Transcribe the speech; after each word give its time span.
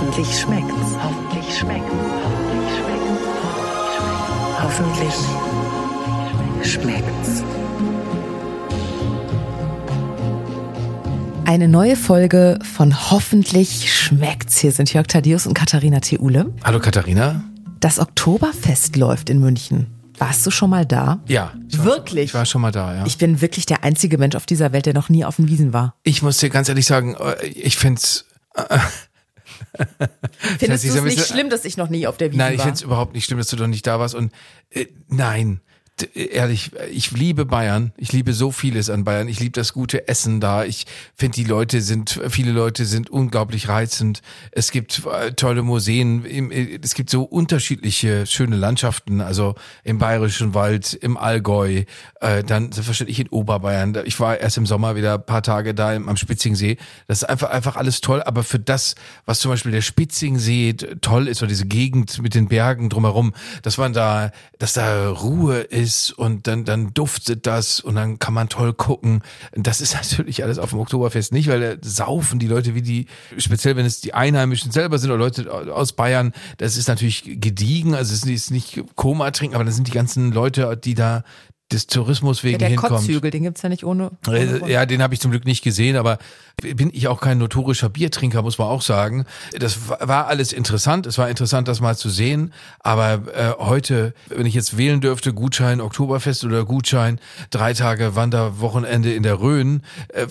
Hoffentlich 0.00 0.38
schmeckt's. 0.38 0.94
Hoffentlich 1.02 1.58
schmeckt's. 1.58 1.92
Hoffentlich 2.22 2.70
schmeckt's. 4.62 5.12
Hoffentlich 6.62 6.72
schmeckt's. 6.72 7.42
Eine 11.46 11.66
neue 11.66 11.96
Folge 11.96 12.60
von 12.62 13.10
Hoffentlich 13.10 13.92
schmeckt's. 13.92 14.58
Hier 14.58 14.70
sind 14.70 14.92
Jörg 14.92 15.08
Thaddeus 15.08 15.48
und 15.48 15.54
Katharina 15.54 15.98
Theule. 15.98 16.54
Hallo 16.62 16.78
Katharina. 16.78 17.42
Das 17.80 17.98
Oktoberfest 17.98 18.94
läuft 18.94 19.30
in 19.30 19.40
München. 19.40 19.88
Warst 20.16 20.46
du 20.46 20.52
schon 20.52 20.70
mal 20.70 20.86
da? 20.86 21.18
Ja. 21.26 21.54
Ich 21.68 21.78
war, 21.78 21.86
Wirklich? 21.86 22.26
Ich 22.26 22.34
war 22.34 22.46
schon 22.46 22.60
mal 22.62 22.70
da, 22.70 22.94
ja. 22.94 23.04
Ich 23.04 23.18
bin 23.18 23.40
wirklich 23.40 23.66
der 23.66 23.82
einzige 23.82 24.16
Mensch 24.16 24.36
auf 24.36 24.46
dieser 24.46 24.70
Welt, 24.72 24.86
der 24.86 24.94
noch 24.94 25.08
nie 25.08 25.24
auf 25.24 25.34
den 25.36 25.48
Wiesen 25.48 25.72
war. 25.72 25.96
Ich 26.04 26.22
muss 26.22 26.36
dir 26.38 26.50
ganz 26.50 26.68
ehrlich 26.68 26.86
sagen, 26.86 27.16
äh, 27.16 27.44
ich 27.46 27.76
find's. 27.76 28.26
Findest 30.58 30.84
ist 30.84 30.94
du 30.94 31.00
ein 31.00 31.06
es 31.06 31.16
nicht 31.16 31.26
schlimm, 31.28 31.50
dass 31.50 31.64
ich 31.64 31.76
noch 31.76 31.88
nie 31.88 32.06
auf 32.06 32.16
der 32.16 32.30
Wiesen 32.30 32.38
nein, 32.38 32.54
ich 32.54 32.58
war? 32.58 32.66
find's 32.66 32.82
überhaupt 32.82 33.14
nicht 33.14 33.24
schlimm, 33.24 33.38
dass 33.38 33.48
du 33.48 33.56
doch 33.56 33.66
nicht 33.66 33.86
da 33.86 33.98
warst. 33.98 34.14
Und 34.14 34.32
äh, 34.70 34.86
nein, 35.08 35.60
ehrlich, 36.14 36.70
ich 36.90 37.10
liebe 37.10 37.44
Bayern. 37.44 37.92
Ich 37.96 38.12
liebe 38.12 38.32
so 38.32 38.52
vieles 38.52 38.90
an 38.90 39.04
Bayern. 39.04 39.28
Ich 39.28 39.40
liebe 39.40 39.52
das 39.52 39.72
gute 39.72 40.08
Essen 40.08 40.40
da. 40.40 40.64
Ich 40.64 40.86
finde, 41.14 41.36
die 41.36 41.44
Leute 41.44 41.80
sind, 41.80 42.20
viele 42.28 42.52
Leute 42.52 42.84
sind 42.84 43.10
unglaublich 43.10 43.68
reizend. 43.68 44.22
Es 44.52 44.70
gibt 44.70 45.02
äh, 45.06 45.32
tolle 45.32 45.62
Museen. 45.62 46.24
Äh, 46.24 46.78
es 46.82 46.94
gibt 46.94 47.10
so 47.10 47.22
unterschiedliche 47.22 48.26
schöne 48.26 48.56
Landschaften. 48.56 49.20
Also 49.20 49.54
im 49.84 49.98
Bayerischen 49.98 50.54
Wald, 50.54 50.94
im 50.94 51.16
Allgäu, 51.16 51.84
äh, 52.20 52.44
dann 52.44 52.72
selbstverständlich 52.72 53.20
in 53.20 53.28
Oberbayern. 53.28 53.96
Ich 54.04 54.18
war 54.20 54.38
erst 54.38 54.58
im 54.58 54.66
Sommer 54.66 54.96
wieder 54.96 55.14
ein 55.14 55.26
paar 55.26 55.42
Tage 55.42 55.74
da 55.74 55.94
am 55.94 56.16
Spitzingsee. 56.16 56.76
Das 57.06 57.22
ist 57.22 57.28
einfach, 57.28 57.50
einfach 57.50 57.76
alles 57.76 58.00
toll. 58.00 58.22
Aber 58.22 58.44
für 58.44 58.58
das, 58.58 58.94
was 59.24 59.40
zum 59.40 59.50
Beispiel 59.50 59.72
der 59.72 59.82
Spitzingsee 59.82 60.74
toll 61.00 61.28
ist, 61.28 61.42
oder 61.42 61.48
diese 61.48 61.66
Gegend 61.66 62.22
mit 62.22 62.34
den 62.34 62.48
Bergen 62.48 62.88
drumherum, 62.88 63.32
dass 63.62 63.78
man 63.78 63.92
da, 63.92 64.30
dass 64.58 64.74
da 64.74 65.10
Ruhe 65.10 65.58
ist 65.58 65.87
und 66.16 66.46
dann, 66.46 66.64
dann 66.64 66.92
duftet 66.94 67.46
das 67.46 67.80
und 67.80 67.94
dann 67.94 68.18
kann 68.18 68.34
man 68.34 68.48
toll 68.48 68.72
gucken. 68.72 69.22
Das 69.52 69.80
ist 69.80 69.94
natürlich 70.00 70.42
alles 70.44 70.58
auf 70.58 70.70
dem 70.70 70.80
Oktoberfest 70.80 71.32
nicht, 71.32 71.48
weil 71.48 71.60
da 71.60 71.88
saufen 71.88 72.38
die 72.38 72.46
Leute 72.46 72.74
wie 72.74 72.82
die, 72.82 73.06
speziell 73.36 73.76
wenn 73.76 73.86
es 73.86 74.00
die 74.00 74.14
Einheimischen 74.14 74.72
selber 74.72 74.98
sind 74.98 75.10
oder 75.10 75.18
Leute 75.18 75.74
aus 75.74 75.92
Bayern, 75.92 76.32
das 76.58 76.76
ist 76.76 76.88
natürlich 76.88 77.22
gediegen, 77.24 77.94
also 77.94 78.12
es 78.12 78.24
ist 78.24 78.50
nicht 78.50 78.82
Koma 78.94 79.30
trinken, 79.30 79.54
aber 79.54 79.64
das 79.64 79.74
sind 79.74 79.88
die 79.88 79.92
ganzen 79.92 80.32
Leute, 80.32 80.76
die 80.76 80.94
da 80.94 81.24
des 81.70 81.86
Tourismus 81.86 82.44
wegen 82.44 82.52
ja, 82.54 82.58
der 82.60 82.68
hinkommen. 82.68 82.98
Kotzhügel, 82.98 83.30
den 83.30 83.42
gibt's 83.42 83.60
ja 83.62 83.68
nicht 83.68 83.84
ohne. 83.84 84.10
ohne. 84.26 84.38
Äh, 84.38 84.70
Ja, 84.72 84.86
den 84.86 85.02
habe 85.02 85.12
ich 85.14 85.20
zum 85.20 85.30
Glück 85.30 85.44
nicht 85.44 85.62
gesehen, 85.62 85.96
aber 85.96 86.18
bin 86.62 86.90
ich 86.92 87.08
auch 87.08 87.20
kein 87.20 87.38
notorischer 87.38 87.88
Biertrinker, 87.88 88.42
muss 88.42 88.58
man 88.58 88.68
auch 88.68 88.82
sagen. 88.82 89.26
Das 89.58 89.88
wa- 89.88 89.98
war 90.00 90.26
alles 90.28 90.52
interessant. 90.52 91.06
Es 91.06 91.18
war 91.18 91.28
interessant, 91.28 91.68
das 91.68 91.80
mal 91.80 91.96
zu 91.96 92.08
sehen. 92.08 92.52
Aber 92.80 93.22
äh, 93.34 93.52
heute, 93.62 94.14
wenn 94.28 94.46
ich 94.46 94.54
jetzt 94.54 94.76
wählen 94.78 95.00
dürfte, 95.00 95.32
Gutschein 95.34 95.80
Oktoberfest 95.80 96.42
oder 96.44 96.64
Gutschein 96.64 97.20
drei 97.50 97.74
Tage 97.74 98.16
Wanderwochenende 98.16 99.12
in 99.12 99.22
der 99.22 99.38
Rhön, 99.40 99.82
äh, 100.08 100.26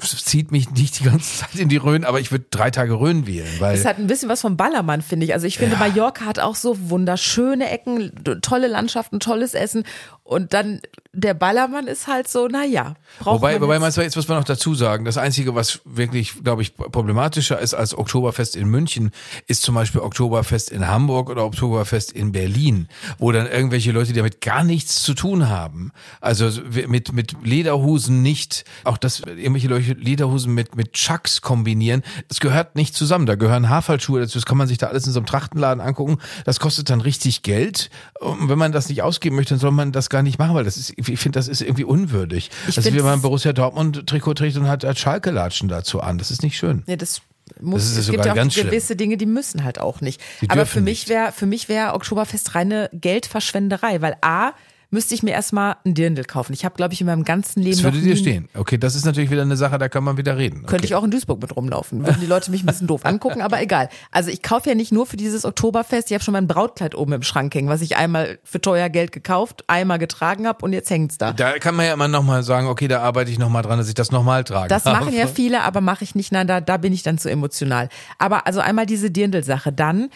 zieht 0.00 0.52
mich 0.52 0.70
nicht 0.70 1.00
die 1.00 1.04
ganze 1.04 1.38
Zeit 1.40 1.54
in 1.56 1.68
die 1.68 1.76
Rhön, 1.76 2.04
aber 2.04 2.20
ich 2.20 2.30
würde 2.30 2.44
drei 2.50 2.70
Tage 2.70 2.94
Rhön 2.94 3.26
wählen, 3.26 3.48
weil 3.58 3.74
Es 3.76 3.84
hat 3.84 3.98
ein 3.98 4.06
bisschen 4.06 4.28
was 4.28 4.40
vom 4.40 4.56
Ballermann, 4.56 5.02
finde 5.02 5.26
ich. 5.26 5.34
Also 5.34 5.46
ich 5.46 5.58
finde, 5.58 5.76
Mallorca 5.76 6.24
hat 6.24 6.38
auch 6.38 6.54
so 6.54 6.76
wunderschöne 6.90 7.68
Ecken, 7.68 8.12
tolle 8.42 8.68
Landschaften, 8.68 9.20
tolles 9.20 9.54
Essen. 9.54 9.84
Und 10.32 10.54
dann 10.54 10.80
der 11.14 11.34
Ballermann 11.34 11.88
ist 11.88 12.06
halt 12.06 12.26
so, 12.26 12.48
naja. 12.48 12.94
Wobei, 13.20 13.60
wobei 13.60 13.78
man 13.78 13.92
man 13.94 14.04
jetzt 14.04 14.16
muss 14.16 14.28
man 14.28 14.38
noch 14.38 14.44
dazu 14.44 14.74
sagen, 14.74 15.04
das 15.04 15.18
Einzige, 15.18 15.54
was 15.54 15.80
wirklich, 15.84 16.42
glaube 16.42 16.62
ich, 16.62 16.74
problematischer 16.74 17.58
ist 17.58 17.74
als 17.74 17.96
Oktoberfest 17.96 18.56
in 18.56 18.66
München, 18.68 19.10
ist 19.46 19.62
zum 19.62 19.74
Beispiel 19.74 20.00
Oktoberfest 20.00 20.70
in 20.70 20.88
Hamburg 20.88 21.28
oder 21.28 21.44
Oktoberfest 21.44 22.12
in 22.12 22.32
Berlin, 22.32 22.88
wo 23.18 23.30
dann 23.30 23.46
irgendwelche 23.46 23.92
Leute, 23.92 24.12
die 24.12 24.18
damit 24.18 24.40
gar 24.40 24.64
nichts 24.64 25.02
zu 25.02 25.12
tun 25.12 25.50
haben, 25.50 25.92
also 26.22 26.50
mit, 26.88 27.12
mit 27.12 27.36
Lederhosen 27.44 28.22
nicht, 28.22 28.64
auch 28.84 28.96
dass 28.96 29.20
irgendwelche 29.20 29.68
Leute 29.68 29.92
Lederhosen 29.92 30.54
mit, 30.54 30.76
mit 30.76 30.94
Chucks 30.94 31.42
kombinieren, 31.42 32.02
das 32.28 32.40
gehört 32.40 32.74
nicht 32.74 32.94
zusammen. 32.94 33.26
Da 33.26 33.34
gehören 33.34 33.68
Haarfallschuhe 33.68 34.20
dazu, 34.20 34.38
das 34.38 34.46
kann 34.46 34.56
man 34.56 34.68
sich 34.68 34.78
da 34.78 34.86
alles 34.86 35.06
in 35.06 35.12
so 35.12 35.18
einem 35.18 35.26
Trachtenladen 35.26 35.82
angucken. 35.82 36.18
Das 36.46 36.58
kostet 36.58 36.88
dann 36.88 37.02
richtig 37.02 37.42
Geld. 37.42 37.90
Und 38.18 38.48
wenn 38.48 38.58
man 38.58 38.72
das 38.72 38.88
nicht 38.88 39.02
ausgeben 39.02 39.36
möchte, 39.36 39.54
dann 39.54 39.60
soll 39.60 39.72
man 39.72 39.92
das 39.92 40.08
gar 40.08 40.21
nicht 40.22 40.38
machen, 40.38 40.54
weil 40.54 40.64
das 40.64 40.76
ist, 40.76 40.94
ich 40.96 41.18
finde, 41.18 41.38
das 41.38 41.48
ist 41.48 41.62
irgendwie 41.62 41.84
unwürdig. 41.84 42.50
Ich 42.68 42.76
also 42.76 42.92
wie 42.92 43.00
man 43.00 43.22
Borussia 43.22 43.52
Dortmund 43.52 44.06
Trikot 44.06 44.34
trägt 44.34 44.56
und 44.56 44.68
hat, 44.68 44.84
hat 44.84 44.98
Schalke-Latschen 44.98 45.68
dazu 45.68 46.00
an. 46.00 46.18
Das 46.18 46.30
ist 46.30 46.42
nicht 46.42 46.56
schön. 46.56 46.82
Ja, 46.86 46.96
das 46.96 47.22
muss, 47.60 47.82
Das 47.82 47.92
ist 47.92 47.98
es 47.98 48.10
gibt 48.10 48.24
ja 48.24 48.32
auch 48.32 48.48
gewisse 48.48 48.96
Dinge, 48.96 49.16
die 49.16 49.26
müssen 49.26 49.64
halt 49.64 49.78
auch 49.78 50.00
nicht. 50.00 50.20
Aber 50.48 50.66
für 50.66 50.80
mich 50.80 51.08
wäre, 51.08 51.32
für 51.32 51.46
mich 51.46 51.68
wäre 51.68 51.94
Oktoberfest 51.94 52.54
reine 52.54 52.88
Geldverschwenderei, 52.92 54.00
weil 54.00 54.16
A, 54.20 54.52
müsste 54.92 55.14
ich 55.14 55.22
mir 55.22 55.32
erstmal 55.32 55.76
ein 55.84 55.94
Dirndl 55.94 56.24
kaufen. 56.24 56.52
Ich 56.52 56.64
habe, 56.64 56.74
glaube 56.76 56.92
ich, 56.94 57.00
in 57.00 57.06
meinem 57.06 57.24
ganzen 57.24 57.62
Leben 57.62 57.76
Das 57.76 57.82
würde 57.82 57.98
dir 57.98 58.16
stehen. 58.16 58.48
Okay, 58.54 58.76
das 58.76 58.94
ist 58.94 59.06
natürlich 59.06 59.30
wieder 59.30 59.42
eine 59.42 59.56
Sache, 59.56 59.78
da 59.78 59.88
kann 59.88 60.04
man 60.04 60.18
wieder 60.18 60.36
reden. 60.36 60.66
Könnte 60.66 60.76
okay. 60.76 60.84
ich 60.84 60.94
auch 60.94 61.02
in 61.02 61.10
Duisburg 61.10 61.40
mit 61.40 61.56
rumlaufen. 61.56 62.06
Würden 62.06 62.20
die 62.20 62.26
Leute 62.26 62.50
mich 62.50 62.62
ein 62.62 62.66
bisschen 62.66 62.86
doof 62.86 63.04
angucken, 63.04 63.40
aber 63.40 63.60
egal. 63.62 63.88
Also 64.10 64.30
ich 64.30 64.42
kaufe 64.42 64.68
ja 64.68 64.74
nicht 64.74 64.92
nur 64.92 65.06
für 65.06 65.16
dieses 65.16 65.44
Oktoberfest, 65.44 66.10
ich 66.10 66.14
habe 66.14 66.22
schon 66.22 66.32
mein 66.32 66.46
Brautkleid 66.46 66.94
oben 66.94 67.14
im 67.14 67.22
Schrank 67.22 67.54
hängen, 67.54 67.68
was 67.68 67.80
ich 67.80 67.96
einmal 67.96 68.38
für 68.44 68.60
teuer 68.60 68.90
Geld 68.90 69.12
gekauft, 69.12 69.64
einmal 69.66 69.98
getragen 69.98 70.46
habe 70.46 70.62
und 70.64 70.74
jetzt 70.74 70.90
hängt's 70.90 71.16
da. 71.16 71.32
Da 71.32 71.58
kann 71.58 71.74
man 71.74 71.86
ja 71.86 71.94
immer 71.94 72.08
nochmal 72.08 72.42
sagen, 72.42 72.66
okay, 72.66 72.86
da 72.86 73.00
arbeite 73.00 73.30
ich 73.30 73.38
nochmal 73.38 73.62
dran, 73.62 73.78
dass 73.78 73.88
ich 73.88 73.94
das 73.94 74.10
nochmal 74.12 74.44
trage. 74.44 74.68
Das 74.68 74.84
machen 74.84 75.14
ja 75.14 75.26
viele, 75.26 75.62
aber 75.62 75.80
mache 75.80 76.04
ich 76.04 76.14
nicht. 76.14 76.32
Nein, 76.32 76.46
da, 76.46 76.60
da 76.60 76.76
bin 76.76 76.92
ich 76.92 77.02
dann 77.02 77.16
zu 77.16 77.30
emotional. 77.30 77.88
Aber 78.18 78.46
also 78.46 78.60
einmal 78.60 78.84
diese 78.84 79.10
Dirndl-Sache. 79.10 79.72
Dann 79.72 80.10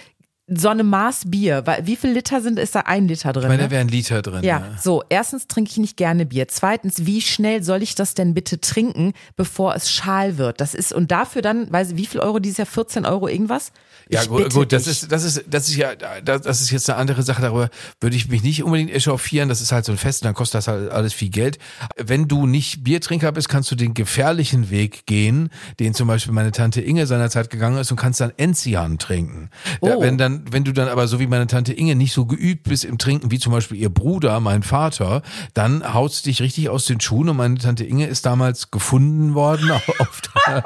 so 0.48 0.68
eine 0.68 0.84
Maß 0.84 1.22
Bier. 1.26 1.62
Weil, 1.66 1.86
wie 1.86 1.96
viel 1.96 2.10
Liter 2.10 2.40
sind, 2.40 2.58
ist 2.58 2.74
da 2.74 2.80
ein 2.80 3.08
Liter 3.08 3.32
drin? 3.32 3.42
Ich 3.44 3.48
meine, 3.48 3.62
ne? 3.62 3.68
da 3.68 3.70
wäre 3.72 3.80
ein 3.80 3.88
Liter 3.88 4.22
drin. 4.22 4.44
Ja, 4.44 4.62
so. 4.80 5.02
Erstens 5.08 5.48
trinke 5.48 5.70
ich 5.72 5.76
nicht 5.78 5.96
gerne 5.96 6.24
Bier. 6.26 6.46
Zweitens, 6.48 7.04
wie 7.04 7.20
schnell 7.20 7.62
soll 7.64 7.82
ich 7.82 7.94
das 7.96 8.14
denn 8.14 8.32
bitte 8.34 8.60
trinken, 8.60 9.12
bevor 9.36 9.74
es 9.74 9.90
schal 9.90 10.38
wird? 10.38 10.60
Das 10.60 10.74
ist, 10.74 10.92
und 10.92 11.10
dafür 11.10 11.42
dann, 11.42 11.72
weiß 11.72 11.90
ich, 11.92 11.96
wie 11.96 12.06
viel 12.06 12.20
Euro 12.20 12.38
dieses 12.38 12.58
Jahr? 12.58 12.66
14 12.66 13.06
Euro 13.06 13.26
irgendwas? 13.28 13.72
Ja, 14.08 14.22
Ich 14.22 14.28
gut, 14.28 14.52
gut 14.54 14.72
das 14.72 14.84
dich. 14.84 15.02
ist, 15.02 15.10
das 15.10 15.24
ist, 15.24 15.44
das 15.50 15.68
ist 15.68 15.74
ja, 15.76 15.94
das 15.96 16.60
ist 16.60 16.70
jetzt 16.70 16.88
eine 16.88 16.98
andere 16.98 17.24
Sache. 17.24 17.42
Darüber 17.42 17.68
würde 18.00 18.14
ich 18.14 18.28
mich 18.28 18.44
nicht 18.44 18.62
unbedingt 18.62 18.92
echauffieren. 18.92 19.48
Das 19.48 19.60
ist 19.60 19.72
halt 19.72 19.84
so 19.84 19.90
ein 19.90 19.98
Fest, 19.98 20.22
und 20.22 20.26
dann 20.26 20.34
kostet 20.34 20.58
das 20.58 20.68
halt 20.68 20.90
alles 20.92 21.12
viel 21.12 21.30
Geld. 21.30 21.58
Wenn 21.96 22.28
du 22.28 22.46
nicht 22.46 22.84
Biertrinker 22.84 23.32
bist, 23.32 23.48
kannst 23.48 23.68
du 23.72 23.74
den 23.74 23.94
gefährlichen 23.94 24.70
Weg 24.70 25.06
gehen, 25.06 25.50
den 25.80 25.92
zum 25.92 26.06
Beispiel 26.06 26.32
meine 26.32 26.52
Tante 26.52 26.80
Inge 26.80 27.06
seinerzeit 27.08 27.50
gegangen 27.50 27.78
ist 27.78 27.90
und 27.90 27.96
kannst 27.96 28.20
dann 28.20 28.32
Enzian 28.36 28.98
trinken. 28.98 29.50
Da, 29.80 29.96
Oh. 29.96 30.00
wenn 30.02 30.18
dann, 30.18 30.35
wenn 30.50 30.64
du 30.64 30.72
dann 30.72 30.88
aber 30.88 31.08
so 31.08 31.20
wie 31.20 31.26
meine 31.26 31.46
Tante 31.46 31.72
Inge 31.72 31.94
nicht 31.94 32.12
so 32.12 32.26
geübt 32.26 32.64
bist 32.64 32.84
im 32.84 32.98
Trinken, 32.98 33.30
wie 33.30 33.38
zum 33.38 33.52
Beispiel 33.52 33.78
ihr 33.78 33.90
Bruder, 33.90 34.40
mein 34.40 34.62
Vater, 34.62 35.22
dann 35.54 35.94
haut's 35.94 36.22
dich 36.22 36.40
richtig 36.42 36.68
aus 36.68 36.86
den 36.86 37.00
Schuhen 37.00 37.28
und 37.28 37.36
meine 37.36 37.58
Tante 37.58 37.84
Inge 37.84 38.06
ist 38.06 38.26
damals 38.26 38.70
gefunden 38.70 39.34
worden 39.34 39.70
auf 39.98 40.20
der, 40.20 40.64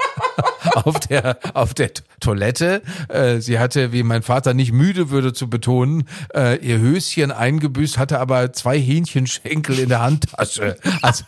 auf 0.74 1.00
der, 1.00 1.38
auf 1.54 1.74
der 1.74 1.90
Toilette. 2.20 2.82
Äh, 3.08 3.40
sie 3.40 3.58
hatte, 3.58 3.92
wie 3.92 4.02
mein 4.02 4.22
Vater 4.22 4.54
nicht 4.54 4.72
müde 4.72 5.10
würde 5.10 5.32
zu 5.32 5.48
betonen, 5.48 6.04
äh, 6.34 6.56
ihr 6.64 6.78
Höschen 6.78 7.30
eingebüßt, 7.30 7.98
hatte 7.98 8.20
aber 8.20 8.52
zwei 8.52 8.78
Hähnchenschenkel 8.78 9.78
in 9.78 9.88
der 9.88 10.02
Handtasche. 10.02 10.76
Also, 11.02 11.24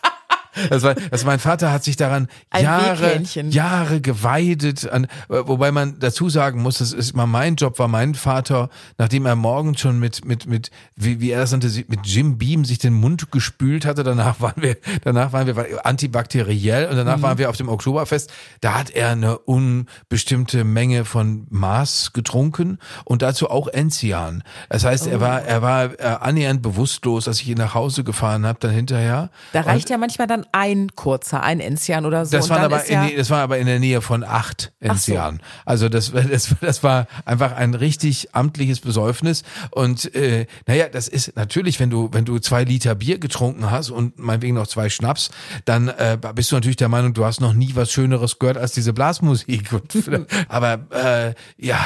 das 0.69 0.83
war, 0.83 0.95
also 1.11 1.25
mein 1.25 1.39
Vater 1.39 1.71
hat 1.71 1.83
sich 1.83 1.95
daran 1.95 2.27
Ein 2.49 2.63
Jahre. 2.63 3.21
Jahre 3.49 4.01
geweidet, 4.01 4.89
an, 4.89 5.07
wobei 5.27 5.71
man 5.71 5.99
dazu 5.99 6.29
sagen 6.29 6.61
muss, 6.61 6.77
das 6.79 6.93
ist 6.93 7.15
mal 7.15 7.25
mein 7.27 7.55
Job, 7.55 7.79
war 7.79 7.87
mein 7.87 8.15
Vater, 8.15 8.69
nachdem 8.97 9.25
er 9.25 9.35
morgens 9.35 9.79
schon 9.81 9.99
mit, 9.99 10.25
mit, 10.25 10.45
mit, 10.47 10.71
wie, 10.95 11.19
wie 11.19 11.31
er 11.31 11.39
das 11.41 11.51
nannte, 11.51 11.67
mit 11.87 12.05
Jim 12.05 12.37
Beam 12.37 12.65
sich 12.65 12.77
den 12.79 12.93
Mund 12.93 13.31
gespült 13.31 13.85
hatte, 13.85 14.03
danach 14.03 14.41
waren 14.41 14.61
wir, 14.61 14.77
danach 15.03 15.33
waren 15.33 15.47
wir 15.47 15.85
antibakteriell 15.85 16.87
und 16.87 16.95
danach 16.95 17.21
waren 17.21 17.37
wir 17.37 17.49
auf 17.49 17.57
dem 17.57 17.69
Oktoberfest, 17.69 18.31
da 18.61 18.75
hat 18.77 18.89
er 18.91 19.09
eine 19.09 19.37
unbestimmte 19.39 20.63
Menge 20.63 21.05
von 21.05 21.47
Maß 21.49 22.13
getrunken 22.13 22.79
und 23.05 23.21
dazu 23.21 23.49
auch 23.49 23.67
Enzian. 23.67 24.43
Das 24.69 24.83
heißt, 24.83 25.07
er 25.07 25.21
war, 25.21 25.41
er 25.43 25.61
war 25.61 25.99
äh, 25.99 26.03
annähernd 26.03 26.61
bewusstlos, 26.61 27.27
als 27.27 27.41
ich 27.41 27.49
ihn 27.49 27.57
nach 27.57 27.73
Hause 27.73 28.03
gefahren 28.03 28.45
habe, 28.45 28.59
dann 28.59 28.71
hinterher. 28.71 29.29
Da 29.53 29.61
Und- 29.61 29.67
reicht 29.67 29.89
ja 29.89 29.97
manchmal 29.97 30.27
dann 30.27 30.42
ein 30.51 30.95
kurzer, 30.95 31.43
ein 31.43 31.59
Enzian 31.59 32.05
oder 32.05 32.25
so. 32.25 32.31
das 32.37 32.45
und 32.45 32.49
war 32.51 32.57
dann 32.57 32.73
aber 32.73 32.91
ja, 32.91 33.07
die- 33.07 33.15
das 33.15 33.29
war 33.29 33.41
aber 33.41 33.57
in 33.57 33.65
der 33.67 33.79
Nähe 33.79 34.01
von 34.01 34.23
acht 34.23 34.71
Ach 34.81 34.87
so. 34.97 35.13
Enzian. 35.13 35.41
Also 35.65 35.89
das, 35.89 36.11
das, 36.31 36.55
das 36.61 36.83
war 36.83 37.07
einfach 37.25 37.53
ein 37.53 37.73
richtig 37.73 38.29
amtliches 38.35 38.79
Besäufnis. 38.81 39.43
Und 39.71 40.13
äh, 40.15 40.45
naja, 40.67 40.89
das 40.89 41.07
ist 41.07 41.35
natürlich, 41.35 41.79
wenn 41.79 41.89
du, 41.89 42.09
wenn 42.11 42.25
du 42.25 42.39
zwei 42.39 42.63
Liter 42.63 42.95
Bier 42.95 43.19
getrunken 43.19 43.71
hast 43.71 43.89
und 43.89 44.19
meinetwegen 44.19 44.55
noch 44.55 44.67
zwei 44.67 44.89
Schnaps, 44.89 45.29
dann 45.65 45.87
äh, 45.87 46.17
bist 46.35 46.51
du 46.51 46.55
natürlich 46.55 46.77
der 46.77 46.89
Meinung, 46.89 47.13
du 47.13 47.25
hast 47.25 47.41
noch 47.41 47.53
nie 47.53 47.71
was 47.75 47.91
Schöneres 47.91 48.39
gehört 48.39 48.57
als 48.57 48.73
diese 48.73 48.93
Blasmusik. 48.93 49.71
Und, 49.73 50.27
aber 50.49 50.79
äh, 50.91 51.33
ja, 51.57 51.79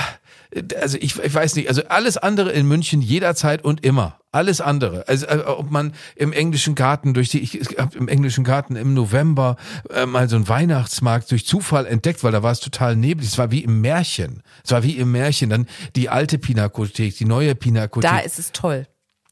also 0.80 0.98
ich, 1.00 1.18
ich 1.20 1.34
weiß 1.34 1.56
nicht, 1.56 1.70
also 1.70 1.84
alles 1.88 2.18
andere 2.18 2.52
in 2.52 2.68
München 2.68 3.02
jederzeit 3.02 3.64
und 3.64 3.84
immer. 3.84 4.20
Alles 4.32 4.62
andere. 4.62 5.08
Also 5.08 5.26
äh, 5.28 5.44
ob 5.46 5.72
man 5.72 5.94
im 6.16 6.32
englischen 6.32 6.76
Garten 6.76 7.14
durch 7.14 7.30
die, 7.30 7.40
ich 7.40 7.78
habe 7.78 7.98
im 7.98 8.08
englischen 8.08 8.44
Garten 8.44 8.76
im 8.76 8.94
November 8.94 9.56
äh, 9.90 10.06
mal 10.06 10.30
so 10.30 10.36
einen 10.36 10.48
Weihnachtsmarkt 10.48 11.32
durch 11.32 11.46
Zufall 11.46 11.86
entdeckt, 11.86 12.24
weil 12.24 12.32
da 12.32 12.44
war 12.44 12.52
es 12.52 12.60
total 12.60 12.96
neblig. 12.96 13.28
Es 13.28 13.38
war 13.38 13.52
wie 13.52 13.64
im 13.64 13.82
Märchen. 13.82 14.44
Es 14.64 14.72
war 14.72 14.84
wie 14.84 14.98
im 14.98 15.12
Märchen. 15.12 15.50
Dann 15.50 15.68
die 15.96 16.10
alte 16.10 16.38
Pinakothek, 16.38 17.18
die 17.18 17.26
neue 17.26 17.56
Pinakothek. 17.56 18.10
Da 18.10 18.20
ist 18.20 18.38
es 18.38 18.52
toll. 18.52 18.86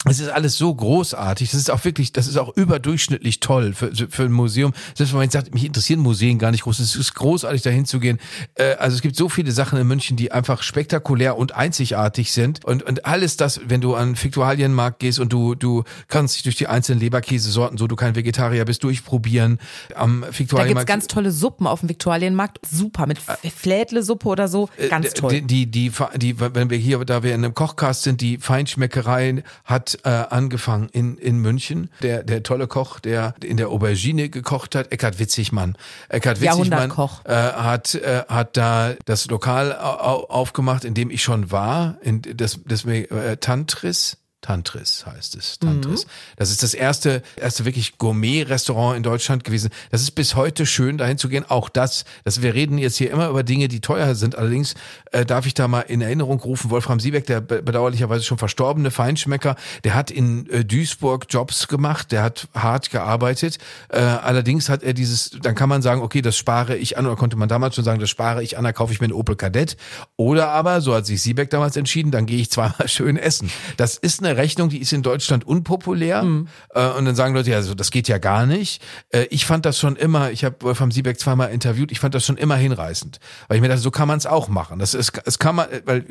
Es 0.08 0.20
ist 0.20 0.30
alles 0.30 0.56
so 0.58 0.74
großartig. 0.74 1.50
Das 1.50 1.60
ist 1.60 1.72
auch 1.72 1.84
wirklich, 1.84 2.14
das 2.14 2.28
ist 2.28 2.38
auch 2.38 2.56
überdurchschnittlich 2.56 3.40
toll 3.40 3.74
für, 3.74 3.92
für 3.92 4.24
ein 4.24 4.32
Museum. 4.32 4.74
Selbst 4.94 5.14
wenn 5.14 5.18
man 5.18 5.24
jetzt 5.24 5.34
sagt, 5.34 5.54
mich 5.54 5.66
interessieren 5.66 6.00
Museen 6.00 6.38
gar 6.38 6.52
nicht 6.52 6.64
groß. 6.64 6.80
Es 6.80 6.96
ist 6.96 7.16
großartig, 7.16 7.64
dahin 7.64 7.86
zu 7.86 8.00
gehen. 8.00 8.20
Äh, 8.54 8.76
also 8.76 8.96
es 8.96 9.02
gibt 9.02 9.16
so 9.16 9.30
viele 9.30 9.52
Sachen 9.52 9.80
in 9.80 9.88
München, 9.88 10.16
die 10.16 10.32
einfach 10.32 10.62
spektakulär 10.62 11.38
und 11.38 11.56
einzigartig 11.56 12.32
sind. 12.32 12.64
Und, 12.64 12.84
und 12.84 13.06
alles 13.06 13.36
das, 13.36 13.62
wenn 13.66 13.82
du 13.82 13.96
an 13.96 14.16
Fiktualienmarkt 14.16 15.00
gehst 15.00 15.20
und 15.20 15.34
du, 15.34 15.56
du 15.56 15.84
kannst 16.08 16.36
dich 16.36 16.44
durch 16.44 16.56
die 16.56 16.68
einzelnen 16.68 17.00
Leberkäsesorten, 17.00 17.80
so 17.80 17.88
du 17.88 17.96
kein 17.96 18.16
Vegetarier 18.16 18.66
bist, 18.66 18.84
durchprobieren. 18.84 19.60
Am 19.96 20.24
Fiktualienmarkt. 20.30 20.88
Da 20.88 20.94
gibt's 20.94 21.08
ganz 21.08 21.08
tolle 21.08 21.32
Suppen 21.32 21.66
auf 21.66 21.80
dem 21.80 21.90
Viktualienmarkt. 21.90 22.60
Super. 22.70 23.08
Mit 23.08 23.18
Flädle-Suppe 23.20 24.28
oder 24.28 24.48
so. 24.48 24.70
Ganz 24.90 25.14
toll. 25.14 25.32
Die, 25.32 25.42
die, 25.42 25.66
die, 25.66 25.92
die, 26.18 26.40
wenn 26.40 26.70
wir 26.70 26.78
hier, 26.78 27.04
da 27.06 27.24
wir 27.24 27.34
in 27.34 27.44
einem 27.44 27.56
Kochcast 27.56 28.04
sind, 28.04 28.22
die 28.22 28.38
Feinschmeckerei 28.38 29.44
hat 29.64 29.95
äh, 30.04 30.10
angefangen 30.10 30.90
in, 30.92 31.18
in 31.18 31.40
München. 31.40 31.90
Der, 32.02 32.24
der 32.24 32.44
tolle 32.44 32.68
Koch, 32.68 33.00
der 33.00 33.36
in 33.44 33.58
der 33.58 33.70
Aubergine 33.70 34.30
gekocht 34.30 34.76
hat, 34.76 34.92
Eckhard 34.92 35.20
Witzigmann. 35.20 35.78
Eckhard 36.10 36.42
Witzigmann 36.42 36.92
äh, 37.26 37.34
hat, 37.34 37.96
äh, 37.96 38.24
hat 38.28 38.58
da 38.58 38.94
das 39.06 39.28
Lokal 39.28 39.74
au 39.74 40.26
aufgemacht, 40.26 40.86
in 40.86 40.94
dem 40.94 41.10
ich 41.10 41.24
schon 41.24 41.52
war, 41.52 41.98
in 42.02 42.22
das, 42.22 42.60
das 42.66 42.86
äh, 42.86 43.38
Tantris. 43.38 44.18
Tantris 44.46 45.08
heißt 45.08 45.36
es. 45.38 45.58
Tantris. 45.58 46.06
Mhm. 46.06 46.10
Das 46.38 46.52
ist 46.52 46.62
das 46.62 46.76
erste, 46.76 47.24
erste 47.36 47.66
wirklich 47.66 47.98
Gourmet-Restaurant 47.98 48.96
in 48.96 49.02
Deutschland 49.02 49.44
gewesen. 49.44 49.72
Das 49.90 50.04
ist 50.04 50.12
bis 50.12 50.36
heute 50.36 50.68
schön, 50.68 51.00
dahin 51.00 51.18
zu 51.18 51.30
gehen. 51.30 51.46
Auch 51.50 51.68
das, 51.68 52.06
das 52.26 52.44
wir 52.44 52.54
reden 52.54 52.78
jetzt 52.78 52.98
hier 52.98 53.10
immer 53.10 53.28
über 53.30 53.42
Dinge, 53.42 53.70
die 53.70 53.82
teuer 53.82 54.14
sind. 54.14 54.38
Allerdings 54.38 54.76
äh, 55.12 55.26
darf 55.26 55.48
ich 55.48 55.56
da 55.56 55.68
mal 55.68 55.82
in 55.82 56.02
Erinnerung 56.02 56.40
rufen, 56.42 56.70
Wolfram 56.70 57.00
Siebeck, 57.00 57.26
der 57.26 57.42
bedauerlicherweise 57.42 58.24
schon 58.24 58.38
verstorbene 58.38 58.92
Feinschmecker, 58.92 59.56
der 59.84 59.96
hat 59.96 60.12
in 60.12 60.48
äh, 60.52 60.64
Duisburg 60.64 61.26
Jobs 61.28 61.68
gemacht, 61.68 62.12
der 62.12 62.22
hat 62.22 62.48
hart 62.54 62.92
gearbeitet. 62.92 63.58
Äh, 63.90 63.98
allerdings 63.98 64.70
hat 64.70 64.84
er 64.84 64.94
dieses, 64.94 65.32
dann 65.42 65.56
kann 65.56 65.70
man 65.70 65.82
sagen, 65.82 66.04
okay, 66.04 66.22
das 66.22 66.38
spare 66.38 66.78
ich 66.78 67.00
an, 67.00 67.08
oder 67.08 67.16
konnte 67.16 67.36
man 67.36 67.50
damals 67.50 67.74
schon 67.74 67.84
sagen, 67.84 68.00
das 68.00 68.12
spare 68.12 68.44
ich 68.44 68.60
an, 68.60 68.64
da 68.64 68.74
kaufe 68.74 68.94
ich 68.94 69.00
mir 69.00 69.06
einen 69.06 69.14
Opel 69.14 69.36
Kadett. 69.36 69.76
Oder 70.18 70.50
aber, 70.50 70.82
so 70.82 70.94
hat 70.94 71.08
sich 71.08 71.20
Siebeck 71.24 71.50
damals 71.50 71.76
entschieden, 71.78 72.12
dann 72.12 72.28
gehe 72.28 72.40
ich 72.40 72.52
zweimal 72.52 72.76
schön 72.88 73.18
essen. 73.18 73.50
Das 73.78 73.98
ist 73.98 74.24
eine 74.24 74.35
Rechnung, 74.38 74.70
die 74.70 74.80
ist 74.80 74.94
in 74.94 75.04
Deutschland 75.04 75.46
unpopulär. 75.46 76.24
Mhm. 76.24 76.48
Äh, 76.74 76.90
und 76.90 77.06
dann 77.06 77.16
sagen 77.16 77.34
Leute, 77.36 77.52
ja, 77.52 77.58
also 77.58 77.74
das 77.74 77.92
geht 77.92 78.08
ja 78.08 78.18
gar 78.18 78.46
nicht. 78.46 78.82
Äh, 79.10 79.26
ich 79.30 79.46
fand 79.46 79.66
das 79.66 79.80
schon 79.80 79.96
immer, 79.96 80.32
ich 80.32 80.44
habe 80.44 80.56
Wolfram 80.62 80.92
Siebeck 80.92 81.20
zweimal 81.20 81.52
interviewt, 81.52 81.92
ich 81.92 82.00
fand 82.00 82.16
das 82.16 82.26
schon 82.26 82.38
immer 82.38 82.56
hinreißend. 82.56 83.20
Weil 83.48 83.58
ich 83.58 83.62
mir 83.62 83.70
dachte, 83.70 83.82
so 83.82 83.92
kann 83.92 84.08
man 84.08 84.18
es 84.18 84.26
auch 84.26 84.48
machen. 84.48 84.80
Das 84.80 84.94
ist, 84.94 85.14
es 85.26 85.40
kann 85.40 85.56
man, 85.56 85.68
weil 85.86 86.06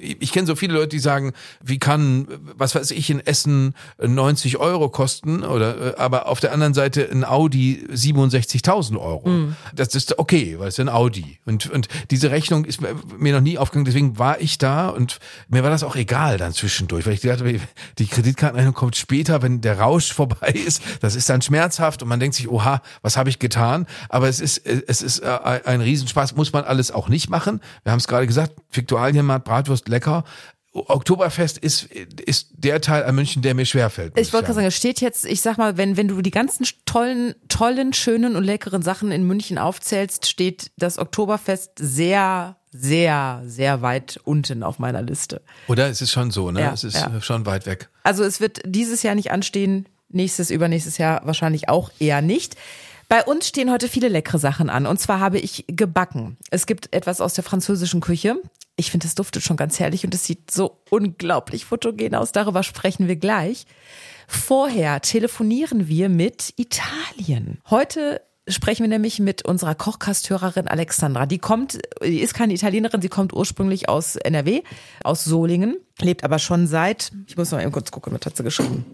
ich 0.00 0.32
kenne 0.32 0.46
so 0.46 0.56
viele 0.56 0.74
Leute, 0.74 0.88
die 0.88 0.98
sagen, 0.98 1.32
wie 1.62 1.78
kann, 1.78 2.28
was 2.56 2.74
weiß 2.74 2.90
ich, 2.90 3.10
in 3.10 3.20
Essen 3.20 3.74
90 3.98 4.58
Euro 4.58 4.88
kosten, 4.88 5.44
oder 5.44 5.94
äh, 5.94 5.96
aber 5.96 6.28
auf 6.28 6.40
der 6.40 6.52
anderen 6.52 6.74
Seite 6.74 7.08
ein 7.10 7.24
Audi 7.24 7.86
67.000 7.92 8.98
Euro. 8.98 9.28
Mhm. 9.28 9.56
Das 9.74 9.94
ist 9.94 10.18
okay, 10.18 10.56
weil 10.58 10.68
es 10.68 10.74
ist 10.74 10.80
ein 10.80 10.88
Audi. 10.88 11.38
Und, 11.44 11.70
und 11.70 11.88
diese 12.10 12.30
Rechnung 12.30 12.64
ist 12.64 12.80
mir 13.18 13.32
noch 13.32 13.40
nie 13.40 13.58
aufgegangen, 13.58 13.84
deswegen 13.84 14.18
war 14.18 14.40
ich 14.40 14.58
da 14.58 14.88
und 14.88 15.18
mir 15.48 15.62
war 15.62 15.70
das 15.70 15.82
auch 15.82 15.96
egal 15.96 16.38
dann 16.38 16.52
zwischendurch, 16.52 17.06
weil 17.06 17.14
ich 17.14 17.20
dachte, 17.20 17.44
die 17.98 18.06
Kreditkartenrechnung 18.06 18.74
kommt 18.74 18.96
später, 18.96 19.42
wenn 19.42 19.60
der 19.60 19.78
Rausch 19.78 20.12
vorbei 20.12 20.50
ist. 20.50 20.82
Das 21.00 21.14
ist 21.14 21.28
dann 21.28 21.42
schmerzhaft 21.42 22.02
und 22.02 22.08
man 22.08 22.20
denkt 22.20 22.36
sich, 22.36 22.48
oha, 22.48 22.82
was 23.02 23.16
habe 23.16 23.28
ich 23.28 23.38
getan? 23.38 23.86
Aber 24.08 24.28
es 24.28 24.40
ist, 24.40 24.66
es 24.66 25.02
ist 25.02 25.20
äh, 25.20 25.60
ein 25.64 25.80
Riesenspaß, 25.80 26.36
muss 26.36 26.52
man 26.52 26.64
alles 26.64 26.90
auch 26.90 27.08
nicht 27.08 27.30
machen. 27.30 27.60
Wir 27.82 27.92
haben 27.92 27.98
es 27.98 28.08
gerade 28.08 28.26
gesagt, 28.26 28.52
Viktualienmarkt, 28.70 29.44
Bratwurst, 29.44 29.88
lecker. 29.88 30.24
Oktoberfest 30.72 31.58
ist, 31.58 31.84
ist 31.84 32.48
der 32.52 32.80
Teil 32.80 33.04
an 33.04 33.14
München, 33.14 33.42
der 33.42 33.54
mir 33.54 33.64
schwerfällt. 33.64 34.12
Ich 34.18 34.32
wollte 34.32 34.46
gerade 34.46 34.56
sagen, 34.56 34.66
es 34.66 34.76
steht 34.76 35.00
jetzt, 35.00 35.24
ich 35.24 35.40
sag 35.40 35.56
mal, 35.56 35.76
wenn, 35.76 35.96
wenn 35.96 36.08
du 36.08 36.20
die 36.20 36.30
ganzen 36.30 36.66
tollen, 36.84 37.34
tollen, 37.48 37.92
schönen 37.92 38.36
und 38.36 38.44
leckeren 38.44 38.82
Sachen 38.82 39.10
in 39.10 39.26
München 39.26 39.58
aufzählst, 39.58 40.28
steht 40.28 40.70
das 40.76 40.98
Oktoberfest 40.98 41.72
sehr 41.76 42.56
sehr, 42.78 43.42
sehr 43.44 43.82
weit 43.82 44.20
unten 44.24 44.62
auf 44.62 44.78
meiner 44.78 45.02
Liste. 45.02 45.42
Oder 45.68 45.88
es 45.88 46.00
ist 46.00 46.12
schon 46.12 46.30
so, 46.30 46.50
ne? 46.50 46.60
Ja, 46.60 46.72
es 46.72 46.84
ist 46.84 46.96
ja. 46.96 47.20
schon 47.20 47.46
weit 47.46 47.66
weg. 47.66 47.88
Also 48.02 48.24
es 48.24 48.40
wird 48.40 48.60
dieses 48.64 49.02
Jahr 49.02 49.14
nicht 49.14 49.30
anstehen, 49.30 49.86
nächstes, 50.08 50.50
übernächstes 50.50 50.98
Jahr 50.98 51.22
wahrscheinlich 51.24 51.68
auch 51.68 51.90
eher 51.98 52.22
nicht. 52.22 52.56
Bei 53.08 53.24
uns 53.24 53.46
stehen 53.46 53.70
heute 53.70 53.88
viele 53.88 54.08
leckere 54.08 54.38
Sachen 54.38 54.68
an. 54.68 54.86
Und 54.86 54.98
zwar 54.98 55.20
habe 55.20 55.38
ich 55.38 55.64
gebacken. 55.68 56.36
Es 56.50 56.66
gibt 56.66 56.92
etwas 56.92 57.20
aus 57.20 57.34
der 57.34 57.44
französischen 57.44 58.00
Küche. 58.00 58.36
Ich 58.76 58.90
finde, 58.90 59.06
es 59.06 59.14
duftet 59.14 59.42
schon 59.42 59.56
ganz 59.56 59.78
herrlich 59.78 60.04
und 60.04 60.14
es 60.14 60.24
sieht 60.24 60.50
so 60.50 60.78
unglaublich 60.90 61.64
fotogen 61.64 62.14
aus. 62.14 62.32
Darüber 62.32 62.62
sprechen 62.62 63.08
wir 63.08 63.16
gleich. 63.16 63.66
Vorher 64.26 65.00
telefonieren 65.00 65.86
wir 65.86 66.08
mit 66.08 66.52
Italien. 66.56 67.60
Heute 67.70 68.20
sprechen 68.48 68.82
wir 68.82 68.88
nämlich 68.88 69.18
mit 69.18 69.44
unserer 69.44 69.74
Kochkasthörerin 69.74 70.68
Alexandra. 70.68 71.26
Die 71.26 71.38
kommt, 71.38 71.78
die 72.02 72.20
ist 72.20 72.34
keine 72.34 72.54
Italienerin, 72.54 73.02
sie 73.02 73.08
kommt 73.08 73.32
ursprünglich 73.32 73.88
aus 73.88 74.16
NRW, 74.16 74.62
aus 75.02 75.24
Solingen, 75.24 75.76
lebt 76.00 76.24
aber 76.24 76.38
schon 76.38 76.66
seit, 76.66 77.12
ich 77.26 77.36
muss 77.36 77.50
mal 77.50 77.62
eben 77.62 77.72
kurz 77.72 77.90
gucken, 77.90 78.12
was 78.12 78.24
hat 78.24 78.36
sie 78.36 78.44
geschrieben? 78.44 78.84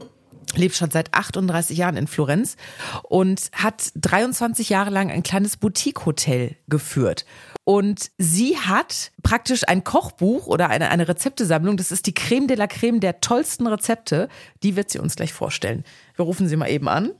lebt 0.55 0.77
schon 0.77 0.91
seit 0.91 1.15
38 1.15 1.77
Jahren 1.77 1.97
in 1.97 2.07
Florenz 2.07 2.57
und 3.05 3.51
hat 3.55 3.93
23 3.97 4.69
Jahre 4.69 4.91
lang 4.91 5.11
ein 5.11 5.23
kleines 5.23 5.57
Boutique-Hotel 5.57 6.57
geführt. 6.69 7.25
Und 7.65 8.11
sie 8.19 8.59
hat 8.59 9.13
praktisch 9.23 9.69
ein 9.69 9.85
Kochbuch 9.85 10.47
oder 10.47 10.69
eine, 10.69 10.91
eine 10.91 11.07
Rezeptesammlung. 11.09 11.77
Das 11.77 11.93
ist 11.93 12.07
die 12.07 12.15
Creme 12.15 12.49
de 12.49 12.57
la 12.57 12.67
Creme 12.67 13.01
der 13.01 13.21
tollsten 13.21 13.67
Rezepte. 13.67 14.29
Die 14.63 14.75
wird 14.75 14.91
sie 14.91 14.99
uns 14.99 15.17
gleich 15.17 15.33
vorstellen. 15.33 15.85
Wir 16.17 16.25
rufen 16.25 16.49
sie 16.49 16.57
mal 16.57 16.71
eben 16.71 16.89
an. 16.89 17.13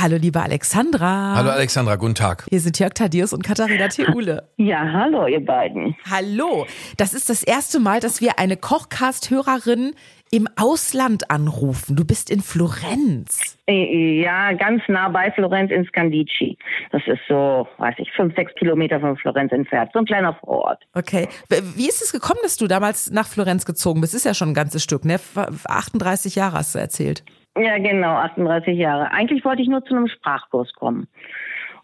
Hallo, 0.00 0.16
liebe 0.16 0.40
Alexandra. 0.40 1.34
Hallo, 1.34 1.50
Alexandra, 1.50 1.96
guten 1.96 2.14
Tag. 2.14 2.46
Hier 2.50 2.60
sind 2.60 2.78
Jörg 2.78 2.94
Thaddeus 2.94 3.32
und 3.32 3.42
Katharina 3.42 3.88
Theule. 3.88 4.48
Ja, 4.56 4.92
hallo, 4.92 5.26
ihr 5.26 5.44
beiden. 5.44 5.96
Hallo. 6.08 6.66
Das 6.96 7.14
ist 7.14 7.30
das 7.30 7.42
erste 7.42 7.80
Mal, 7.80 8.00
dass 8.00 8.20
wir 8.20 8.38
eine 8.38 8.56
Kochcast-Hörerin 8.56 9.94
im 10.30 10.48
Ausland 10.56 11.30
anrufen. 11.30 11.96
Du 11.96 12.04
bist 12.04 12.30
in 12.30 12.40
Florenz. 12.40 13.56
Äh, 13.66 14.20
ja, 14.20 14.52
ganz 14.52 14.82
nah 14.88 15.08
bei 15.08 15.30
Florenz 15.32 15.70
in 15.70 15.84
Scandici. 15.86 16.58
Das 16.92 17.02
ist 17.06 17.20
so, 17.28 17.66
weiß 17.78 17.94
ich, 17.98 18.12
fünf, 18.12 18.34
sechs 18.36 18.54
Kilometer 18.54 19.00
von 19.00 19.16
Florenz 19.16 19.52
entfernt. 19.52 19.90
So 19.92 20.00
ein 20.00 20.04
kleiner 20.04 20.34
Vorort. 20.34 20.82
Okay. 20.94 21.28
Wie 21.48 21.88
ist 21.88 22.02
es 22.02 22.12
gekommen, 22.12 22.40
dass 22.42 22.56
du 22.56 22.66
damals 22.66 23.10
nach 23.10 23.26
Florenz 23.26 23.64
gezogen 23.64 24.00
bist? 24.00 24.14
Ist 24.14 24.26
ja 24.26 24.34
schon 24.34 24.50
ein 24.50 24.54
ganzes 24.54 24.82
Stück, 24.82 25.04
ne? 25.04 25.18
38 25.64 26.34
Jahre 26.34 26.58
hast 26.58 26.74
du 26.74 26.78
erzählt. 26.78 27.24
Ja, 27.58 27.78
genau, 27.78 28.14
38 28.14 28.76
Jahre. 28.76 29.10
Eigentlich 29.10 29.44
wollte 29.44 29.62
ich 29.62 29.68
nur 29.68 29.84
zu 29.84 29.94
einem 29.94 30.08
Sprachkurs 30.08 30.72
kommen. 30.74 31.08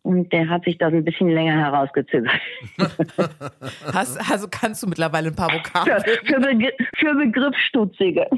Und 0.04 0.34
der 0.34 0.50
hat 0.50 0.64
sich 0.64 0.76
das 0.76 0.92
ein 0.92 1.02
bisschen 1.02 1.30
länger 1.30 1.54
herausgezögert. 1.54 2.30
Hast, 3.94 4.30
also 4.30 4.48
kannst 4.50 4.82
du 4.82 4.86
mittlerweile 4.86 5.28
ein 5.28 5.34
paar 5.34 5.50
Vokabeln? 5.50 5.98
Für, 6.02 6.26
für, 6.26 6.40
Begr 6.40 6.72
für 6.94 7.14
Begriffsstutzige. 7.14 8.28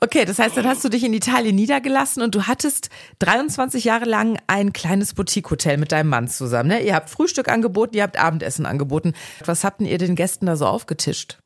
Okay, 0.00 0.24
das 0.24 0.40
heißt, 0.40 0.56
dann 0.56 0.66
hast 0.66 0.84
du 0.84 0.88
dich 0.88 1.04
in 1.04 1.14
Italien 1.14 1.54
niedergelassen 1.54 2.24
und 2.24 2.34
du 2.34 2.48
hattest 2.48 2.90
23 3.20 3.84
Jahre 3.84 4.04
lang 4.04 4.36
ein 4.48 4.72
kleines 4.72 5.14
Boutique-Hotel 5.14 5.76
mit 5.76 5.92
deinem 5.92 6.08
Mann 6.08 6.26
zusammen. 6.26 6.70
Ne? 6.70 6.80
Ihr 6.80 6.96
habt 6.96 7.08
Frühstück 7.08 7.48
angeboten, 7.48 7.96
ihr 7.96 8.02
habt 8.02 8.20
Abendessen 8.20 8.66
angeboten. 8.66 9.12
Was 9.44 9.62
habt 9.62 9.80
ihr 9.80 9.98
den 9.98 10.16
Gästen 10.16 10.46
da 10.46 10.56
so 10.56 10.66
aufgetischt? 10.66 11.38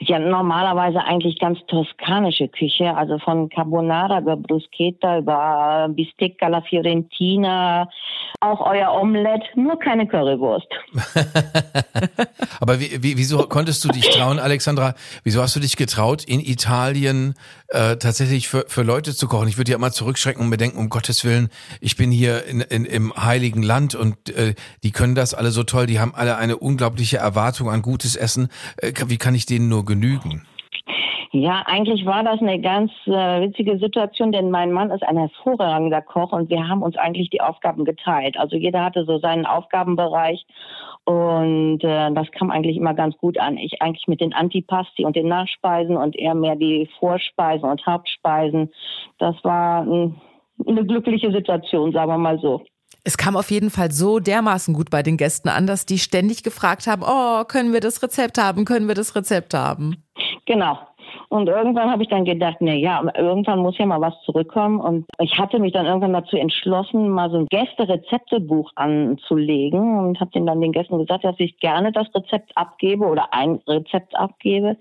Ja 0.00 0.18
normalerweise 0.18 1.04
eigentlich 1.04 1.38
ganz 1.38 1.58
toskanische 1.66 2.48
Küche, 2.48 2.96
also 2.96 3.18
von 3.18 3.48
Carbonara 3.48 4.20
über 4.20 4.36
Bruschetta, 4.36 5.18
über 5.18 5.88
Bistecca 5.90 6.46
alla 6.46 6.62
Fiorentina, 6.62 7.88
auch 8.40 8.60
euer 8.66 8.92
Omelette, 8.92 9.46
nur 9.54 9.78
keine 9.78 10.06
Currywurst. 10.06 10.68
Aber 12.60 12.80
wie, 12.80 13.02
wie, 13.02 13.16
wieso 13.16 13.46
konntest 13.46 13.84
du 13.84 13.88
dich 13.88 14.08
trauen, 14.10 14.38
Alexandra? 14.38 14.94
Wieso 15.24 15.42
hast 15.42 15.56
du 15.56 15.60
dich 15.60 15.76
getraut, 15.76 16.24
in 16.24 16.40
Italien 16.40 17.34
äh, 17.68 17.96
tatsächlich 17.96 18.48
für, 18.48 18.64
für 18.68 18.82
Leute 18.82 19.14
zu 19.14 19.28
kochen? 19.28 19.48
Ich 19.48 19.56
würde 19.56 19.70
ja 19.70 19.76
immer 19.76 19.92
zurückschrecken 19.92 20.42
und 20.42 20.48
mir 20.48 20.56
denken, 20.56 20.78
um 20.78 20.88
Gottes 20.88 21.24
Willen, 21.24 21.48
ich 21.80 21.96
bin 21.96 22.10
hier 22.10 22.44
in, 22.44 22.60
in, 22.60 22.84
im 22.84 23.14
heiligen 23.14 23.62
Land 23.62 23.94
und 23.94 24.30
äh, 24.30 24.54
die 24.82 24.90
können 24.90 25.14
das 25.14 25.34
alle 25.34 25.50
so 25.50 25.62
toll, 25.62 25.86
die 25.86 26.00
haben 26.00 26.14
alle 26.14 26.36
eine 26.36 26.56
unglaubliche 26.56 27.18
Erwartung 27.18 27.70
an 27.70 27.82
gutes 27.82 28.16
Essen. 28.16 28.48
Äh, 28.76 28.92
wie 29.06 29.18
kann 29.18 29.34
ich 29.34 29.46
denen 29.46 29.68
nur 29.68 29.84
genügen? 29.84 30.46
Ja, 31.32 31.62
eigentlich 31.66 32.04
war 32.06 32.24
das 32.24 32.40
eine 32.40 32.60
ganz 32.60 32.90
äh, 33.06 33.40
witzige 33.40 33.78
Situation, 33.78 34.32
denn 34.32 34.50
mein 34.50 34.72
Mann 34.72 34.90
ist 34.90 35.04
ein 35.04 35.16
hervorragender 35.16 36.02
Koch 36.02 36.32
und 36.32 36.50
wir 36.50 36.66
haben 36.66 36.82
uns 36.82 36.96
eigentlich 36.96 37.30
die 37.30 37.40
Aufgaben 37.40 37.84
geteilt. 37.84 38.36
Also 38.36 38.56
jeder 38.56 38.84
hatte 38.84 39.04
so 39.04 39.18
seinen 39.18 39.46
Aufgabenbereich 39.46 40.44
Und 41.04 41.82
äh, 41.82 42.12
das 42.12 42.30
kam 42.32 42.50
eigentlich 42.50 42.76
immer 42.76 42.94
ganz 42.94 43.16
gut 43.16 43.38
an. 43.38 43.56
Ich 43.56 43.80
eigentlich 43.80 44.06
mit 44.06 44.20
den 44.20 44.32
Antipasti 44.32 45.04
und 45.04 45.16
den 45.16 45.28
Nachspeisen 45.28 45.96
und 45.96 46.16
eher 46.16 46.34
mehr 46.34 46.56
die 46.56 46.88
Vorspeisen 46.98 47.68
und 47.68 47.84
Hauptspeisen. 47.86 48.70
Das 49.18 49.36
war 49.42 49.82
ein, 49.82 50.20
eine 50.66 50.84
glückliche 50.84 51.32
Situation, 51.32 51.92
sagen 51.92 52.10
wir 52.10 52.18
mal 52.18 52.38
so. 52.38 52.62
Es 53.02 53.16
kam 53.16 53.36
auf 53.36 53.50
jeden 53.50 53.70
Fall 53.70 53.92
so 53.92 54.18
dermaßen 54.18 54.74
gut 54.74 54.90
bei 54.90 55.02
den 55.02 55.16
Gästen 55.16 55.48
an, 55.48 55.66
dass 55.66 55.86
die 55.86 55.98
ständig 55.98 56.42
gefragt 56.42 56.86
haben, 56.86 57.02
oh, 57.02 57.44
können 57.44 57.72
wir 57.72 57.80
das 57.80 58.02
Rezept 58.02 58.36
haben, 58.36 58.64
können 58.64 58.88
wir 58.88 58.94
das 58.94 59.16
Rezept 59.16 59.54
haben? 59.54 60.04
Genau. 60.44 60.78
Und 61.28 61.48
irgendwann 61.48 61.90
habe 61.90 62.02
ich 62.02 62.08
dann 62.08 62.24
gedacht, 62.24 62.58
na 62.60 62.72
ja, 62.72 63.02
irgendwann 63.16 63.60
muss 63.60 63.78
ja 63.78 63.86
mal 63.86 64.00
was 64.00 64.14
zurückkommen. 64.22 64.80
Und 64.80 65.06
ich 65.18 65.38
hatte 65.38 65.58
mich 65.58 65.72
dann 65.72 65.86
irgendwann 65.86 66.12
dazu 66.12 66.36
entschlossen, 66.36 67.08
mal 67.08 67.30
so 67.30 67.38
ein 67.38 67.46
Gäste-Rezeptebuch 67.46 68.72
anzulegen 68.74 69.98
und 69.98 70.20
habe 70.20 70.30
dann 70.40 70.60
den 70.60 70.72
Gästen 70.72 70.98
gesagt, 70.98 71.24
dass 71.24 71.36
ich 71.38 71.58
gerne 71.58 71.92
das 71.92 72.08
Rezept 72.14 72.56
abgebe 72.56 73.06
oder 73.06 73.32
ein 73.32 73.60
Rezept 73.66 74.16
abgebe. 74.16 74.76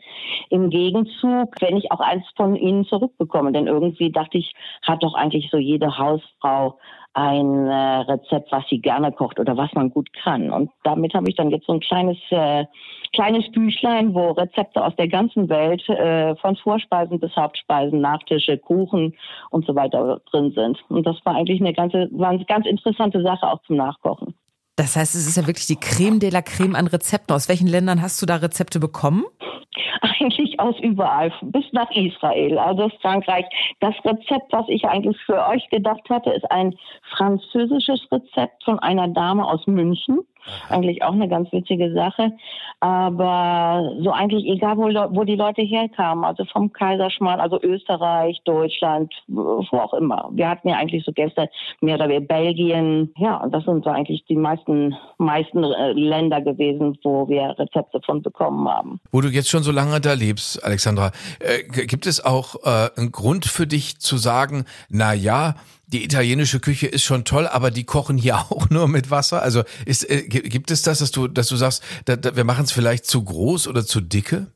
Im 0.50 0.70
Gegenzug, 0.70 1.56
wenn 1.60 1.78
ich 1.78 1.92
auch 1.92 2.00
eins 2.00 2.26
von 2.36 2.56
ihnen 2.56 2.86
zurückbekomme. 2.86 3.52
Denn 3.52 3.68
irgendwie 3.68 4.12
dachte 4.12 4.38
ich, 4.38 4.54
hat 4.84 5.04
doch 5.04 5.16
eigentlich 5.16 5.50
so 5.52 5.58
jede 5.58 5.98
Hausfrau 5.98 6.78
ein 7.14 7.68
äh, 7.68 8.00
Rezept, 8.02 8.52
was 8.52 8.64
sie 8.70 8.80
gerne 8.80 9.12
kocht 9.12 9.40
oder 9.40 9.58
was 9.58 9.74
man 9.74 9.90
gut 9.90 10.12
kann. 10.14 10.52
Und 10.52 10.72
damit 10.84 11.14
habe 11.14 11.30
ich 11.30 11.36
dann 11.36 11.50
jetzt 11.50 11.66
so 11.66 11.74
ein 11.74 11.80
kleines 11.80 12.18
äh, 12.30 12.66
kleines 13.14 13.52
Büchlein, 13.52 14.14
wo 14.14 14.32
Rezepte 14.32 14.84
aus 14.84 14.96
der 14.96 15.08
ganzen 15.08 15.50
Welt 15.50 15.88
äh, 15.90 16.36
von 16.38 16.56
Vorspeisen 16.56 17.20
bis 17.20 17.36
Hauptspeisen, 17.36 18.02
Nachtische, 18.02 18.58
Kuchen 18.58 19.16
und 19.50 19.66
so 19.66 19.76
weiter 19.76 20.22
drin 20.32 20.52
sind. 20.52 20.78
Und 20.90 21.06
das 21.06 21.18
war 21.24 21.36
eigentlich 21.36 21.62
eine 21.62 21.74
ganze, 21.74 22.10
war 22.12 22.30
eine 22.30 22.46
ganz 22.46 22.66
interessante 22.66 23.22
Sache 23.22 23.48
auch 23.48 23.62
zum 23.64 23.78
Nachkochen. 23.78 24.36
Das 24.76 24.96
heißt, 24.96 25.16
es 25.16 25.28
ist 25.28 25.36
ja 25.36 25.46
wirklich 25.46 25.68
die 25.68 25.76
Creme 25.76 26.20
de 26.20 26.30
la 26.30 26.42
Creme 26.42 26.76
an 26.76 26.88
Rezepten. 26.88 27.36
Aus 27.36 27.50
welchen 27.50 27.68
Ländern 27.68 28.02
hast 28.02 28.22
du 28.22 28.26
da 28.26 28.38
Rezepte 28.38 28.80
bekommen? 28.80 29.26
eigentlich 30.02 30.60
aus 30.60 30.80
überall, 30.80 31.32
bis 31.42 31.66
nach 31.72 31.92
Israel, 31.92 32.58
also 32.58 32.90
Frankreich. 33.02 33.46
Das 33.80 33.96
Rezept, 34.04 34.52
was 34.52 34.66
ich 34.68 34.86
eigentlich 34.86 35.18
für 35.26 35.48
euch 35.48 35.70
gedacht 35.70 36.10
hatte, 36.10 36.32
ist 36.32 36.50
ein 36.52 36.76
französisches 37.16 38.08
Rezept 38.12 38.64
von 38.64 38.80
einer 38.80 39.08
Dame 39.08 39.46
aus 39.46 39.66
München. 39.68 40.22
Eigentlich 40.70 41.04
auch 41.04 41.12
eine 41.12 41.28
ganz 41.28 41.52
witzige 41.52 41.94
Sache. 41.94 42.32
Aber 42.80 43.94
so 44.00 44.12
eigentlich 44.12 44.46
egal, 44.46 44.78
wo, 44.78 44.88
wo 45.16 45.24
die 45.24 45.36
Leute 45.36 45.62
herkamen, 45.62 46.24
also 46.24 46.46
vom 46.46 46.72
Kaiserschmarrn, 46.72 47.40
also 47.40 47.62
Österreich, 47.62 48.42
Deutschland, 48.46 49.14
wo 49.28 49.78
auch 49.78 49.94
immer. 49.94 50.30
Wir 50.32 50.50
hatten 50.50 50.70
ja 50.70 50.78
eigentlich 50.78 51.04
so 51.04 51.12
Gäste, 51.12 51.50
mehr 51.82 51.96
oder 51.96 52.08
weniger 52.08 52.26
Belgien. 52.26 53.14
Ja, 53.18 53.38
und 53.38 53.54
das 53.54 53.66
sind 53.66 53.84
so 53.84 53.90
eigentlich 53.90 54.26
die 54.26 54.36
meisten, 54.36 54.96
meisten 55.18 55.64
äh, 55.64 55.92
Länder 55.92 56.42
gewesen, 56.42 56.98
wo 57.04 57.28
wir 57.28 57.56
Rezepte 57.60 58.02
von 58.02 58.22
bekommen 58.22 58.68
haben. 58.68 59.00
Wo 59.12 59.22
du 59.22 59.28
jetzt 59.28 59.50
schon 59.50 59.59
so 59.64 59.72
lange 59.72 60.00
da 60.02 60.14
lebst, 60.14 60.64
Alexandra, 60.64 61.12
äh, 61.40 61.64
gibt 61.64 62.06
es 62.06 62.24
auch 62.24 62.64
äh, 62.64 62.90
einen 62.96 63.12
Grund 63.12 63.46
für 63.46 63.68
dich 63.68 64.00
zu 64.00 64.18
sagen, 64.18 64.66
na 64.90 65.14
ja, 65.14 65.56
die 65.88 66.04
italienische 66.04 66.60
Küche 66.60 66.88
ist 66.88 67.04
schon 67.04 67.26
toll, 67.26 67.48
aber 67.48 67.72
die 67.72 67.84
kochen 67.84 68.18
hier 68.18 68.38
auch 68.50 68.70
nur 68.70 68.88
mit 68.88 69.12
Wasser. 69.12 69.42
Also 69.42 69.64
ist, 69.86 70.10
äh, 70.10 70.24
gibt 70.24 70.72
es 70.72 70.82
das, 70.84 71.00
dass 71.00 71.12
du, 71.12 71.28
dass 71.28 71.48
du 71.48 71.56
sagst, 71.56 71.84
da, 72.06 72.16
da, 72.16 72.36
wir 72.36 72.44
machen 72.44 72.66
es 72.66 72.72
vielleicht 72.72 73.06
zu 73.06 73.24
groß 73.24 73.68
oder 73.68 73.86
zu 73.86 74.02
dicke? 74.02 74.48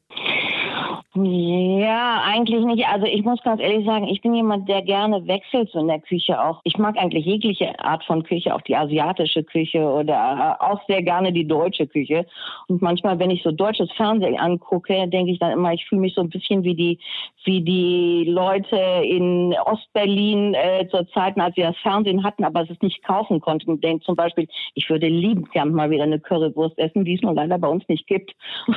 Ja, 1.15 2.24
eigentlich 2.25 2.65
nicht. 2.65 2.88
Also 2.88 3.05
ich 3.05 3.24
muss 3.24 3.39
ganz 3.43 3.62
ehrlich 3.62 3.86
sagen, 3.86 4.08
ich 4.08 4.22
bin 4.22 4.34
jemand, 4.34 4.67
der 4.67 4.82
gerne 4.82 5.27
wechselt 5.27 5.70
so 5.70 5.79
in 5.79 5.88
der 5.88 6.00
Küche 6.00 6.41
auch. 6.41 6.60
Ich 6.63 6.79
mag 6.79 6.98
eigentlich 6.98 7.24
jegliche 7.24 7.79
Art 7.79 8.03
von 8.03 8.24
Küche, 8.24 8.55
auch 8.55 8.62
die 8.62 8.75
asiatische 8.75 9.43
Küche 9.43 9.84
oder 9.84 10.58
äh, 10.60 10.63
auch 10.63 10.82
sehr 10.88 11.03
gerne 11.03 11.32
die 11.32 11.48
deutsche 11.48 11.86
Küche. 11.86 12.25
Und 12.67 12.82
manchmal, 12.82 13.20
wenn 13.20 13.29
ich 13.29 13.43
so 13.43 13.51
deutsches 13.51 13.91
Fernsehen 13.91 14.39
angucke, 14.39 15.08
denke 15.08 15.32
ich 15.32 15.38
dann 15.38 15.51
immer, 15.51 15.72
ich 15.74 15.86
fühle 15.86 16.01
mich 16.01 16.15
so 16.15 16.22
ein 16.22 16.29
bisschen 16.29 16.63
wie 16.63 16.74
die, 16.74 17.00
wie 17.43 17.62
die 17.62 18.25
Leute 18.27 18.77
in 19.03 19.53
Ostberlin 19.65 20.55
äh, 20.55 20.88
zur 20.89 21.08
Zeit, 21.10 21.38
als 21.38 21.53
sie 21.53 21.62
das 21.62 21.77
Fernsehen 21.77 22.24
hatten, 22.24 22.43
aber 22.43 22.62
es 22.62 22.82
nicht 22.82 23.03
kaufen 23.03 23.39
konnten. 23.39 23.79
Denke 23.79 24.03
zum 24.03 24.15
Beispiel, 24.15 24.48
ich 24.74 24.89
würde 24.89 25.10
liebend 25.10 25.51
gern 25.51 25.74
mal 25.74 25.91
wieder 25.91 26.05
eine 26.05 26.20
Currywurst 26.20 26.79
essen, 26.79 27.05
die 27.05 27.13
es 27.13 27.22
nur 27.22 27.36
leider 27.36 27.60
bei 27.60 27.67
uns 27.67 27.88
nicht 27.88 28.08
gibt. 28.08 28.34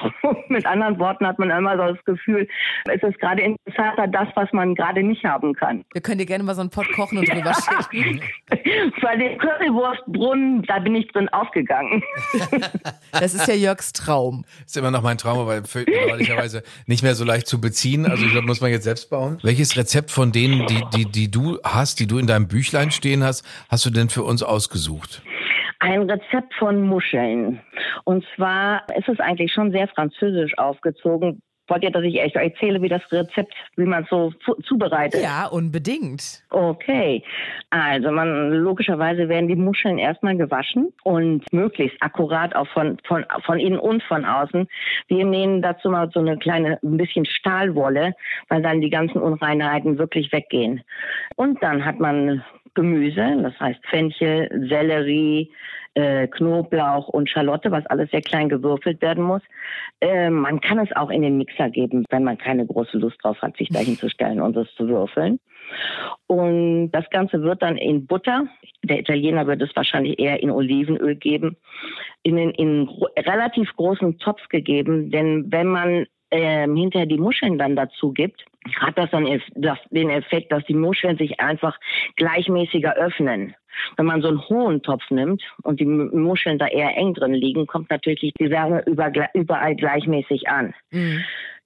Mit 0.49 0.67
anderen 0.67 0.99
Worten 0.99 1.27
hat 1.27 1.39
man 1.39 1.49
immer 1.49 1.79
so 1.79 1.95
das 1.95 2.05
Gefühl, 2.05 2.26
Gefühl, 2.27 2.49
es 2.85 3.03
ist 3.03 3.19
gerade 3.21 3.43
interessanter 3.43 4.07
das, 4.09 4.29
was 4.35 4.53
man 4.53 4.75
gerade 4.75 5.03
nicht 5.03 5.25
haben 5.25 5.55
kann. 5.55 5.85
Wir 5.93 6.01
können 6.01 6.19
dir 6.19 6.27
gerne 6.27 6.45
mal 6.45 6.55
so 6.55 6.61
einen 6.61 6.71
Pott 6.71 6.87
kochen 6.93 7.19
und 7.19 7.29
drüber 7.29 7.55
schicken. 7.91 8.21
Bei 9.01 9.17
dem 9.17 9.39
Currywurstbrunnen, 9.39 10.63
da 10.63 10.79
bin 10.81 10.95
ich 10.97 11.09
drin 11.09 11.29
aufgegangen. 11.31 12.03
das 13.13 13.35
ist 13.35 13.47
ja 13.47 13.55
Jörgs 13.55 13.93
Traum. 13.93 14.45
Das 14.61 14.73
ist 14.73 14.77
immer 14.77 14.91
noch 14.91 15.03
mein 15.03 15.19
Traum, 15.19 15.39
aber 15.39 15.63
ehrlicherweise 15.87 16.63
nicht 16.87 17.03
mehr 17.03 17.15
so 17.15 17.25
leicht 17.25 17.47
zu 17.47 17.61
beziehen. 17.61 18.07
Also 18.07 18.25
ich 18.25 18.33
glaube, 18.33 18.47
muss 18.47 18.61
man 18.61 18.71
jetzt 18.71 18.85
selbst 18.85 19.09
bauen. 19.11 19.39
Welches 19.43 19.77
Rezept 19.77 20.11
von 20.11 20.33
denen, 20.33 20.67
die, 20.67 20.83
die, 20.95 21.05
die 21.11 21.31
du 21.31 21.59
hast, 21.65 22.01
die 22.01 22.07
du 22.07 22.19
in 22.19 22.27
deinem 22.27 22.49
Büchlein 22.49 22.91
stehen 22.91 23.23
hast, 23.23 23.47
hast 23.69 23.87
du 23.87 23.91
denn 23.91 24.09
für 24.09 24.25
uns 24.25 24.43
ausgesucht? 24.43 25.23
Ein 25.79 26.11
Rezept 26.11 26.55
von 26.55 26.83
Muscheln. 26.83 27.61
Und 28.05 28.25
zwar 28.35 28.87
ist 28.97 29.09
es 29.09 29.21
eigentlich 29.21 29.53
schon 29.53 29.73
sehr 29.73 29.89
französisch 29.89 30.57
aufgezogen. 30.59 31.43
Wollt 31.69 31.83
ihr, 31.83 31.91
dass 31.91 32.05
ich 32.05 32.21
euch 32.21 32.35
erzähle, 32.35 32.81
wie 32.81 32.89
das 32.89 33.03
Rezept, 33.11 33.55
wie 33.77 33.85
man 33.85 34.05
es 34.05 34.11
so 34.11 34.33
zubereitet? 34.63 35.23
Ja, 35.23 35.47
unbedingt. 35.47 36.45
Okay. 36.51 37.23
Also 37.71 38.11
man 38.13 38.53
logischerweise 38.53 39.29
werden 39.29 39.49
die 39.49 39.57
Muscheln 39.57 39.99
erstmal 39.99 40.37
gewaschen 40.37 40.93
und 41.03 41.45
möglichst 41.53 41.97
akkurat 42.01 42.55
auch 42.55 42.69
von, 42.69 42.99
von, 43.05 43.25
von 43.45 43.59
innen 43.59 43.79
und 43.79 44.03
von 44.05 44.25
außen. 44.25 44.69
Wir 45.09 45.25
nehmen 45.25 45.61
dazu 45.61 45.91
mal 45.91 46.11
so 46.13 46.21
eine 46.21 46.39
kleine, 46.39 46.79
ein 46.83 46.97
bisschen 46.97 47.25
Stahlwolle, 47.25 48.15
weil 48.49 48.63
dann 48.63 48.81
die 48.81 48.91
ganzen 48.91 49.21
Unreinheiten 49.21 49.99
wirklich 49.99 50.33
weggehen. 50.33 50.83
Und 51.35 51.63
dann 51.63 51.85
hat 51.85 51.99
man 51.99 52.45
Gemüse, 52.75 53.39
das 53.43 53.59
heißt 53.59 53.81
Fenchel, 53.87 54.49
Sellerie, 54.69 55.51
äh, 55.97 56.29
Knoblauch 56.29 57.09
und 57.09 57.31
Schalotte, 57.31 57.71
was 57.71 57.87
alles 57.87 58.11
sehr 58.11 58.21
klein 58.21 58.49
gewürfelt 58.49 59.01
werden 59.01 59.25
muss. 59.25 59.43
Äh, 60.01 60.31
man 60.31 60.61
kann 60.61 60.79
es 60.79 60.95
auch 60.95 61.11
in 61.11 61.23
den 61.23 61.39
Mixer 61.39 61.71
geben, 61.71 62.05
wenn 62.11 62.23
man 62.23 62.37
keine 62.37 62.67
große 62.67 62.99
Lust 62.99 63.17
drauf 63.23 63.41
hat, 63.41 63.57
sich 63.57 63.71
da 63.71 63.79
hinzustellen 63.81 64.41
und 64.41 64.57
es 64.57 64.73
zu 64.75 64.89
würfeln. 64.89 65.41
Und 66.27 66.91
das 66.93 67.09
Ganze 67.11 67.43
wird 67.43 67.63
dann 67.63 67.77
in 67.77 68.07
Butter, 68.07 68.47
der 68.85 69.01
Italiener 69.01 69.47
wird 69.47 69.63
es 69.63 69.75
wahrscheinlich 69.75 70.19
eher 70.19 70.41
in 70.43 70.51
Olivenöl 70.51 71.17
geben, 71.17 71.57
in 72.23 72.39
einen 72.39 72.51
in 72.51 72.89
relativ 73.19 73.75
großen 73.75 74.19
Topf 74.19 74.49
gegeben, 74.49 75.11
denn 75.11 75.51
wenn 75.51 75.67
man 75.67 76.07
ähm, 76.37 76.77
hinterher 76.77 77.07
die 77.07 77.19
Muscheln 77.19 77.59
dann 77.59 77.77
dazu 77.77 78.13
gibt, 78.13 78.45
hat 78.81 78.99
das 78.99 79.11
dann 79.11 79.27
den 79.91 80.11
Effekt, 80.11 80.53
dass 80.53 80.65
die 80.65 80.75
Muscheln 80.75 81.17
sich 81.17 81.41
einfach 81.41 81.79
gleichmäßiger 82.17 82.95
öffnen. 82.97 83.55
Wenn 83.97 84.07
man 84.07 84.23
so 84.23 84.29
einen 84.29 84.49
hohen 84.49 84.83
Topf 84.83 85.11
nimmt 85.11 85.43
und 85.63 85.81
die 85.81 85.85
Muscheln 85.85 86.59
da 86.59 86.67
eher 86.67 86.97
eng 86.97 87.15
drin 87.15 87.35
liegen, 87.35 87.67
kommt 87.67 87.91
natürlich 87.91 88.33
die 88.39 88.51
Wärme 88.51 88.83
überall 89.35 89.77
gleichmäßig 89.77 90.49
an. 90.49 90.75
Mhm. 90.91 91.25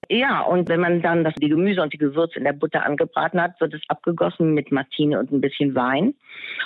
Ja, 0.09 0.41
und 0.41 0.67
wenn 0.67 0.81
man 0.81 1.01
dann 1.01 1.23
das, 1.23 1.33
die 1.35 1.47
Gemüse 1.47 1.81
und 1.81 1.93
die 1.93 1.97
Gewürze 1.97 2.39
in 2.39 2.43
der 2.43 2.53
Butter 2.53 2.85
angebraten 2.85 3.41
hat, 3.41 3.61
wird 3.61 3.73
es 3.73 3.81
abgegossen 3.87 4.53
mit 4.53 4.71
Martine 4.71 5.19
und 5.19 5.31
ein 5.31 5.41
bisschen 5.41 5.73
Wein. 5.75 6.15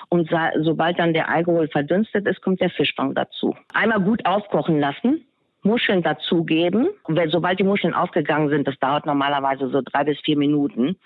Und 0.10 0.32
sobald 0.62 0.98
dann 0.98 1.14
der 1.14 1.30
Alkohol 1.30 1.68
verdünstet 1.68 2.28
ist, 2.28 2.42
kommt 2.42 2.62
der 2.62 2.72
Fischbang 2.72 3.14
dazu. 3.14 3.56
Einmal 3.74 4.00
gut 4.00 4.26
aufkochen 4.26 4.80
lassen 4.80 5.26
Muscheln 5.66 6.04
dazugeben. 6.04 6.88
Sobald 7.28 7.60
die 7.60 7.64
Muscheln 7.64 7.94
aufgegangen 7.94 8.50
sind, 8.50 8.68
das 8.68 8.78
dauert 8.80 9.06
normalerweise 9.06 9.70
so 9.70 9.82
drei 9.84 10.04
bis 10.04 10.20
vier 10.22 10.38
Minuten, 10.38 10.98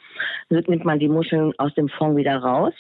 nimmt 0.50 0.86
man 0.86 1.00
die 1.00 1.10
Muscheln 1.10 1.54
aus 1.58 1.74
dem 1.74 1.90
Fond 1.90 2.18
wieder 2.18 2.38
raus. 2.38 2.74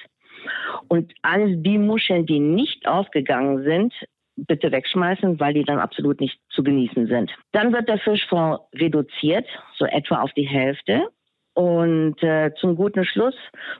Und 0.87 1.13
all 1.21 1.57
die 1.57 1.77
Muscheln, 1.77 2.25
die 2.25 2.39
nicht 2.39 2.87
aufgegangen 2.87 3.63
sind, 3.63 3.93
bitte 4.35 4.71
wegschmeißen, 4.71 5.39
weil 5.39 5.53
die 5.53 5.63
dann 5.63 5.79
absolut 5.79 6.21
nicht 6.21 6.39
zu 6.49 6.63
genießen 6.63 7.07
sind. 7.07 7.31
Dann 7.51 7.73
wird 7.73 7.89
der 7.89 7.97
Fischfond 7.97 8.59
reduziert, 8.73 9.47
so 9.77 9.85
etwa 9.85 10.21
auf 10.21 10.31
die 10.33 10.47
Hälfte. 10.47 11.09
Und 11.53 12.21
äh, 12.23 12.53
zum 12.55 12.75
guten 12.75 13.03
Schluss 13.03 13.35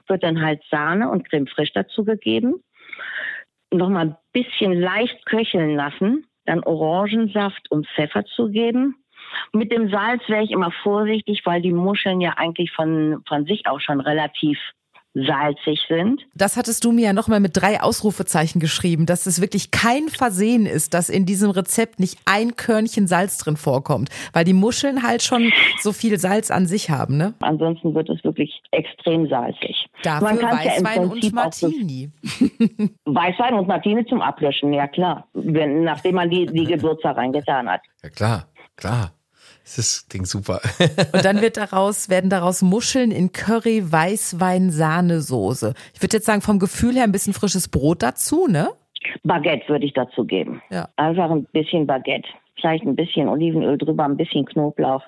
wird 0.07 0.23
dann 0.23 0.41
halt 0.41 0.61
Sahne 0.69 1.09
und 1.09 1.29
Creme 1.29 1.47
fraiche 1.47 1.73
dazugegeben. 1.73 2.61
Nochmal 3.71 4.07
ein 4.07 4.15
bisschen 4.33 4.73
leicht 4.73 5.25
köcheln 5.25 5.75
lassen 5.75 6.25
dann 6.45 6.63
Orangensaft 6.63 7.69
und 7.71 7.87
Pfeffer 7.87 8.25
zu 8.25 8.49
geben. 8.49 8.95
Mit 9.53 9.71
dem 9.71 9.89
Salz 9.89 10.27
wäre 10.27 10.43
ich 10.43 10.51
immer 10.51 10.71
vorsichtig, 10.71 11.45
weil 11.45 11.61
die 11.61 11.73
Muscheln 11.73 12.21
ja 12.21 12.33
eigentlich 12.37 12.71
von, 12.71 13.23
von 13.27 13.45
sich 13.45 13.67
auch 13.67 13.79
schon 13.79 13.99
relativ 13.99 14.57
salzig 15.25 15.79
sind. 15.87 16.21
Das 16.35 16.57
hattest 16.57 16.83
du 16.83 16.91
mir 16.91 17.05
ja 17.05 17.13
nochmal 17.13 17.39
mit 17.39 17.55
drei 17.55 17.81
Ausrufezeichen 17.81 18.59
geschrieben, 18.59 19.05
dass 19.05 19.25
es 19.25 19.41
wirklich 19.41 19.71
kein 19.71 20.09
Versehen 20.09 20.65
ist, 20.65 20.93
dass 20.93 21.09
in 21.09 21.25
diesem 21.25 21.51
Rezept 21.51 21.99
nicht 21.99 22.17
ein 22.25 22.55
Körnchen 22.55 23.07
Salz 23.07 23.37
drin 23.37 23.57
vorkommt, 23.57 24.09
weil 24.33 24.45
die 24.45 24.53
Muscheln 24.53 25.03
halt 25.03 25.21
schon 25.23 25.51
so 25.81 25.91
viel 25.91 26.19
Salz 26.19 26.51
an 26.51 26.67
sich 26.67 26.89
haben, 26.89 27.17
ne? 27.17 27.33
Ansonsten 27.39 27.93
wird 27.93 28.09
es 28.09 28.23
wirklich 28.23 28.61
extrem 28.71 29.27
salzig. 29.27 29.87
Dafür 30.03 30.37
kann's 30.37 30.63
ja 30.63 30.71
Weißwein 30.71 31.09
und 31.09 31.33
Martini. 31.33 32.11
Weißwein 33.05 33.53
und 33.53 33.67
Martini 33.67 34.05
zum 34.05 34.21
Ablöschen, 34.21 34.73
ja 34.73 34.87
klar. 34.87 35.27
Wenn, 35.33 35.83
nachdem 35.83 36.15
man 36.15 36.29
die, 36.29 36.45
die 36.45 36.65
Gewürze 36.65 37.15
reingetan 37.15 37.69
hat. 37.69 37.81
Ja, 38.03 38.09
klar, 38.09 38.47
klar. 38.75 39.11
Das 39.69 39.77
ist, 39.77 40.09
klingt 40.09 40.27
super. 40.27 40.61
Und 41.13 41.23
dann 41.23 41.41
wird 41.41 41.57
daraus, 41.57 42.09
werden 42.09 42.31
daraus 42.31 42.63
Muscheln 42.63 43.11
in 43.11 43.31
Curry, 43.31 43.91
Weißwein, 43.91 44.71
Sahnesoße. 44.71 45.75
Ich 45.93 46.01
würde 46.01 46.17
jetzt 46.17 46.25
sagen, 46.25 46.41
vom 46.41 46.57
Gefühl 46.57 46.95
her 46.95 47.03
ein 47.03 47.11
bisschen 47.11 47.33
frisches 47.33 47.67
Brot 47.67 48.01
dazu, 48.01 48.47
ne? 48.47 48.69
Baguette 49.23 49.69
würde 49.69 49.85
ich 49.85 49.93
dazu 49.93 50.25
geben. 50.25 50.63
Ja. 50.71 50.89
Einfach 50.95 51.29
ein 51.29 51.45
bisschen 51.53 51.85
Baguette. 51.85 52.27
Vielleicht 52.59 52.83
ein 52.83 52.95
bisschen 52.95 53.29
Olivenöl 53.29 53.77
drüber, 53.77 54.05
ein 54.05 54.17
bisschen 54.17 54.45
Knoblauch. 54.45 55.03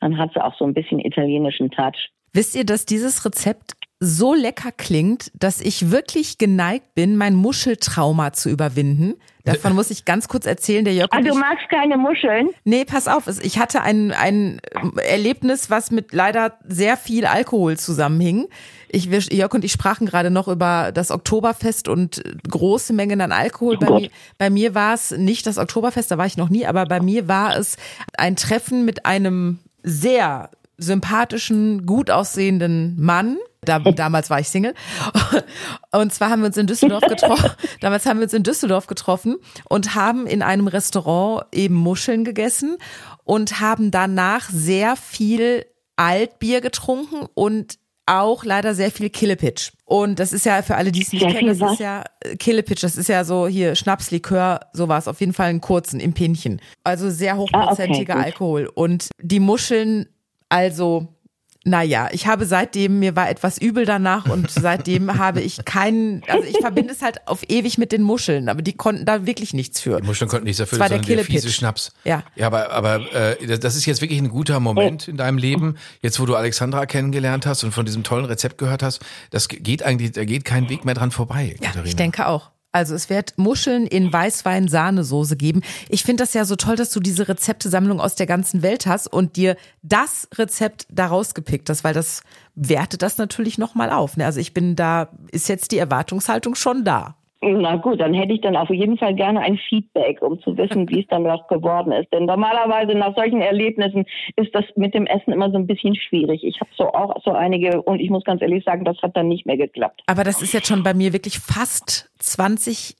Dann 0.00 0.18
hat 0.18 0.32
sie 0.34 0.44
auch 0.44 0.56
so 0.58 0.66
ein 0.66 0.74
bisschen 0.74 1.00
italienischen 1.00 1.70
Touch. 1.70 2.10
Wisst 2.34 2.54
ihr, 2.54 2.66
dass 2.66 2.84
dieses 2.84 3.24
Rezept 3.24 3.72
so 4.00 4.34
lecker 4.34 4.70
klingt, 4.70 5.30
dass 5.34 5.62
ich 5.62 5.90
wirklich 5.90 6.36
geneigt 6.36 6.94
bin, 6.94 7.16
mein 7.16 7.34
Muscheltrauma 7.34 8.32
zu 8.34 8.50
überwinden? 8.50 9.14
Davon 9.44 9.74
muss 9.74 9.90
ich 9.90 10.04
ganz 10.06 10.26
kurz 10.28 10.46
erzählen. 10.46 10.84
Der 10.84 10.94
Jörg 10.94 11.08
Ah, 11.12 11.18
und 11.18 11.24
du 11.26 11.32
ich, 11.34 11.38
magst 11.38 11.68
keine 11.68 11.96
Muscheln? 11.98 12.48
nee, 12.64 12.84
pass 12.84 13.06
auf. 13.08 13.24
Ich 13.42 13.58
hatte 13.58 13.82
ein, 13.82 14.12
ein 14.12 14.60
Erlebnis, 15.06 15.68
was 15.70 15.90
mit 15.90 16.12
leider 16.12 16.58
sehr 16.66 16.96
viel 16.96 17.26
Alkohol 17.26 17.76
zusammenhing. 17.78 18.46
Ich, 18.88 19.04
Jörg 19.06 19.52
und 19.52 19.64
ich 19.64 19.72
sprachen 19.72 20.06
gerade 20.06 20.30
noch 20.30 20.48
über 20.48 20.92
das 20.92 21.10
Oktoberfest 21.10 21.88
und 21.88 22.22
große 22.48 22.92
Mengen 22.92 23.20
an 23.20 23.32
Alkohol. 23.32 23.76
Bei 23.76 23.86
Gott. 23.86 24.02
mir, 24.02 24.10
bei 24.38 24.50
mir 24.50 24.74
war 24.74 24.94
es 24.94 25.10
nicht 25.10 25.46
das 25.46 25.58
Oktoberfest, 25.58 26.10
da 26.10 26.16
war 26.18 26.26
ich 26.26 26.36
noch 26.36 26.48
nie, 26.48 26.64
aber 26.64 26.86
bei 26.86 27.00
mir 27.00 27.28
war 27.28 27.56
es 27.56 27.76
ein 28.16 28.36
Treffen 28.36 28.84
mit 28.84 29.04
einem 29.04 29.58
sehr 29.82 30.48
sympathischen, 30.78 31.86
gut 31.86 32.10
aussehenden 32.10 32.96
Mann. 33.00 33.36
Da, 33.62 33.78
damals 33.96 34.30
war 34.30 34.40
ich 34.40 34.48
Single. 34.48 34.74
Und 35.92 36.12
zwar 36.12 36.30
haben 36.30 36.40
wir 36.40 36.46
uns 36.46 36.56
in 36.56 36.66
Düsseldorf 36.66 37.04
getroffen. 37.04 37.50
damals 37.80 38.06
haben 38.06 38.18
wir 38.18 38.24
uns 38.24 38.34
in 38.34 38.42
Düsseldorf 38.42 38.86
getroffen 38.86 39.36
und 39.68 39.94
haben 39.94 40.26
in 40.26 40.42
einem 40.42 40.68
Restaurant 40.68 41.46
eben 41.52 41.74
Muscheln 41.74 42.24
gegessen 42.24 42.76
und 43.24 43.60
haben 43.60 43.90
danach 43.90 44.50
sehr 44.50 44.96
viel 44.96 45.66
Altbier 45.96 46.60
getrunken 46.60 47.26
und 47.34 47.78
auch 48.06 48.44
leider 48.44 48.74
sehr 48.74 48.90
viel 48.90 49.08
Killepitch. 49.10 49.72
Und 49.84 50.18
das 50.18 50.32
ist 50.32 50.44
ja 50.44 50.62
für 50.62 50.76
alle, 50.76 50.92
die 50.92 51.02
es 51.02 51.12
nicht 51.12 51.26
kennen, 51.26 51.46
das 51.46 51.56
ist 51.56 51.62
was? 51.62 51.78
ja 51.78 52.04
äh, 52.20 52.36
Killepitch, 52.36 52.82
das 52.82 52.96
ist 52.96 53.08
ja 53.08 53.24
so 53.24 53.46
hier 53.46 53.74
Schnapslikör, 53.74 54.60
sowas, 54.72 55.08
auf 55.08 55.20
jeden 55.20 55.32
Fall 55.32 55.48
einen 55.48 55.60
kurzen 55.60 56.00
im 56.00 56.12
Pinchen. 56.12 56.60
Also 56.84 57.10
sehr 57.10 57.36
hochprozentiger 57.36 58.14
Ah, 58.14 58.18
okay. 58.18 58.26
Alkohol. 58.26 58.70
Und 58.74 59.08
die 59.22 59.40
Muscheln, 59.40 60.06
also, 60.48 61.08
naja, 61.66 62.10
ich 62.12 62.26
habe 62.26 62.44
seitdem, 62.44 62.98
mir 62.98 63.16
war 63.16 63.30
etwas 63.30 63.56
übel 63.56 63.86
danach 63.86 64.28
und 64.28 64.50
seitdem 64.50 65.16
habe 65.18 65.40
ich 65.40 65.64
keinen, 65.64 66.22
also 66.28 66.46
ich 66.46 66.58
verbinde 66.58 66.92
es 66.92 67.00
halt 67.00 67.26
auf 67.26 67.40
ewig 67.48 67.78
mit 67.78 67.90
den 67.90 68.02
Muscheln, 68.02 68.50
aber 68.50 68.60
die 68.60 68.74
konnten 68.74 69.06
da 69.06 69.26
wirklich 69.26 69.54
nichts 69.54 69.80
für. 69.80 70.00
Die 70.00 70.06
Muscheln 70.06 70.28
konnten 70.28 70.44
nichts 70.44 70.58
dafür, 70.58 70.78
Das 70.78 70.80
war 70.80 70.88
der 70.90 70.98
sondern 70.98 71.16
der 71.16 71.24
fiese 71.24 71.38
Killepitch. 71.40 71.56
Schnaps. 71.56 71.92
Ja. 72.04 72.22
Ja, 72.36 72.48
aber, 72.48 72.70
aber 72.70 73.14
äh, 73.14 73.58
das 73.58 73.76
ist 73.76 73.86
jetzt 73.86 74.02
wirklich 74.02 74.20
ein 74.20 74.28
guter 74.28 74.60
Moment 74.60 75.08
in 75.08 75.16
deinem 75.16 75.38
Leben, 75.38 75.76
jetzt 76.02 76.20
wo 76.20 76.26
du 76.26 76.34
Alexandra 76.34 76.84
kennengelernt 76.84 77.46
hast 77.46 77.64
und 77.64 77.72
von 77.72 77.86
diesem 77.86 78.02
tollen 78.02 78.26
Rezept 78.26 78.58
gehört 78.58 78.82
hast. 78.82 79.00
Das 79.30 79.48
geht 79.48 79.82
eigentlich, 79.82 80.12
da 80.12 80.24
geht 80.24 80.44
kein 80.44 80.68
Weg 80.68 80.84
mehr 80.84 80.94
dran 80.94 81.10
vorbei. 81.12 81.56
Ja, 81.60 81.68
Katharina. 81.68 81.88
ich 81.88 81.96
denke 81.96 82.26
auch. 82.28 82.50
Also 82.74 82.96
es 82.96 83.08
wird 83.08 83.38
Muscheln 83.38 83.86
in 83.86 84.12
Weißwein-Sahnesoße 84.12 85.36
geben. 85.36 85.62
Ich 85.88 86.02
finde 86.02 86.24
das 86.24 86.34
ja 86.34 86.44
so 86.44 86.56
toll, 86.56 86.74
dass 86.74 86.90
du 86.90 86.98
diese 86.98 87.28
Rezeptesammlung 87.28 88.00
aus 88.00 88.16
der 88.16 88.26
ganzen 88.26 88.62
Welt 88.62 88.86
hast 88.86 89.06
und 89.06 89.36
dir 89.36 89.56
das 89.82 90.26
Rezept 90.34 90.88
daraus 90.90 91.34
gepickt 91.34 91.70
hast, 91.70 91.84
weil 91.84 91.94
das 91.94 92.24
wertet 92.56 93.02
das 93.02 93.16
natürlich 93.16 93.58
nochmal 93.58 93.90
auf. 93.90 94.16
ne? 94.16 94.26
Also 94.26 94.40
ich 94.40 94.54
bin 94.54 94.74
da, 94.74 95.10
ist 95.30 95.48
jetzt 95.48 95.70
die 95.70 95.78
Erwartungshaltung 95.78 96.56
schon 96.56 96.84
da. 96.84 97.14
Na 97.52 97.76
gut, 97.76 98.00
dann 98.00 98.14
hätte 98.14 98.32
ich 98.32 98.40
dann 98.40 98.56
auf 98.56 98.70
jeden 98.70 98.96
Fall 98.96 99.14
gerne 99.14 99.40
ein 99.40 99.58
Feedback, 99.68 100.22
um 100.22 100.40
zu 100.40 100.56
wissen, 100.56 100.88
wie 100.88 101.00
es 101.00 101.06
dann 101.08 101.22
noch 101.22 101.46
geworden 101.48 101.92
ist. 101.92 102.12
Denn 102.12 102.24
normalerweise 102.24 102.96
nach 102.96 103.14
solchen 103.14 103.40
Erlebnissen 103.40 104.04
ist 104.36 104.54
das 104.54 104.64
mit 104.76 104.94
dem 104.94 105.06
Essen 105.06 105.32
immer 105.32 105.50
so 105.50 105.56
ein 105.56 105.66
bisschen 105.66 105.94
schwierig. 105.94 106.44
Ich 106.44 106.60
habe 106.60 106.70
so 106.76 106.92
auch 106.92 107.22
so 107.24 107.32
einige 107.32 107.82
und 107.82 108.00
ich 108.00 108.10
muss 108.10 108.24
ganz 108.24 108.42
ehrlich 108.42 108.64
sagen, 108.64 108.84
das 108.84 109.00
hat 109.02 109.16
dann 109.16 109.28
nicht 109.28 109.46
mehr 109.46 109.56
geklappt. 109.56 110.02
Aber 110.06 110.24
das 110.24 110.42
ist 110.42 110.52
jetzt 110.52 110.68
schon 110.68 110.82
bei 110.82 110.94
mir 110.94 111.12
wirklich 111.12 111.38
fast 111.38 112.10
20, 112.18 112.96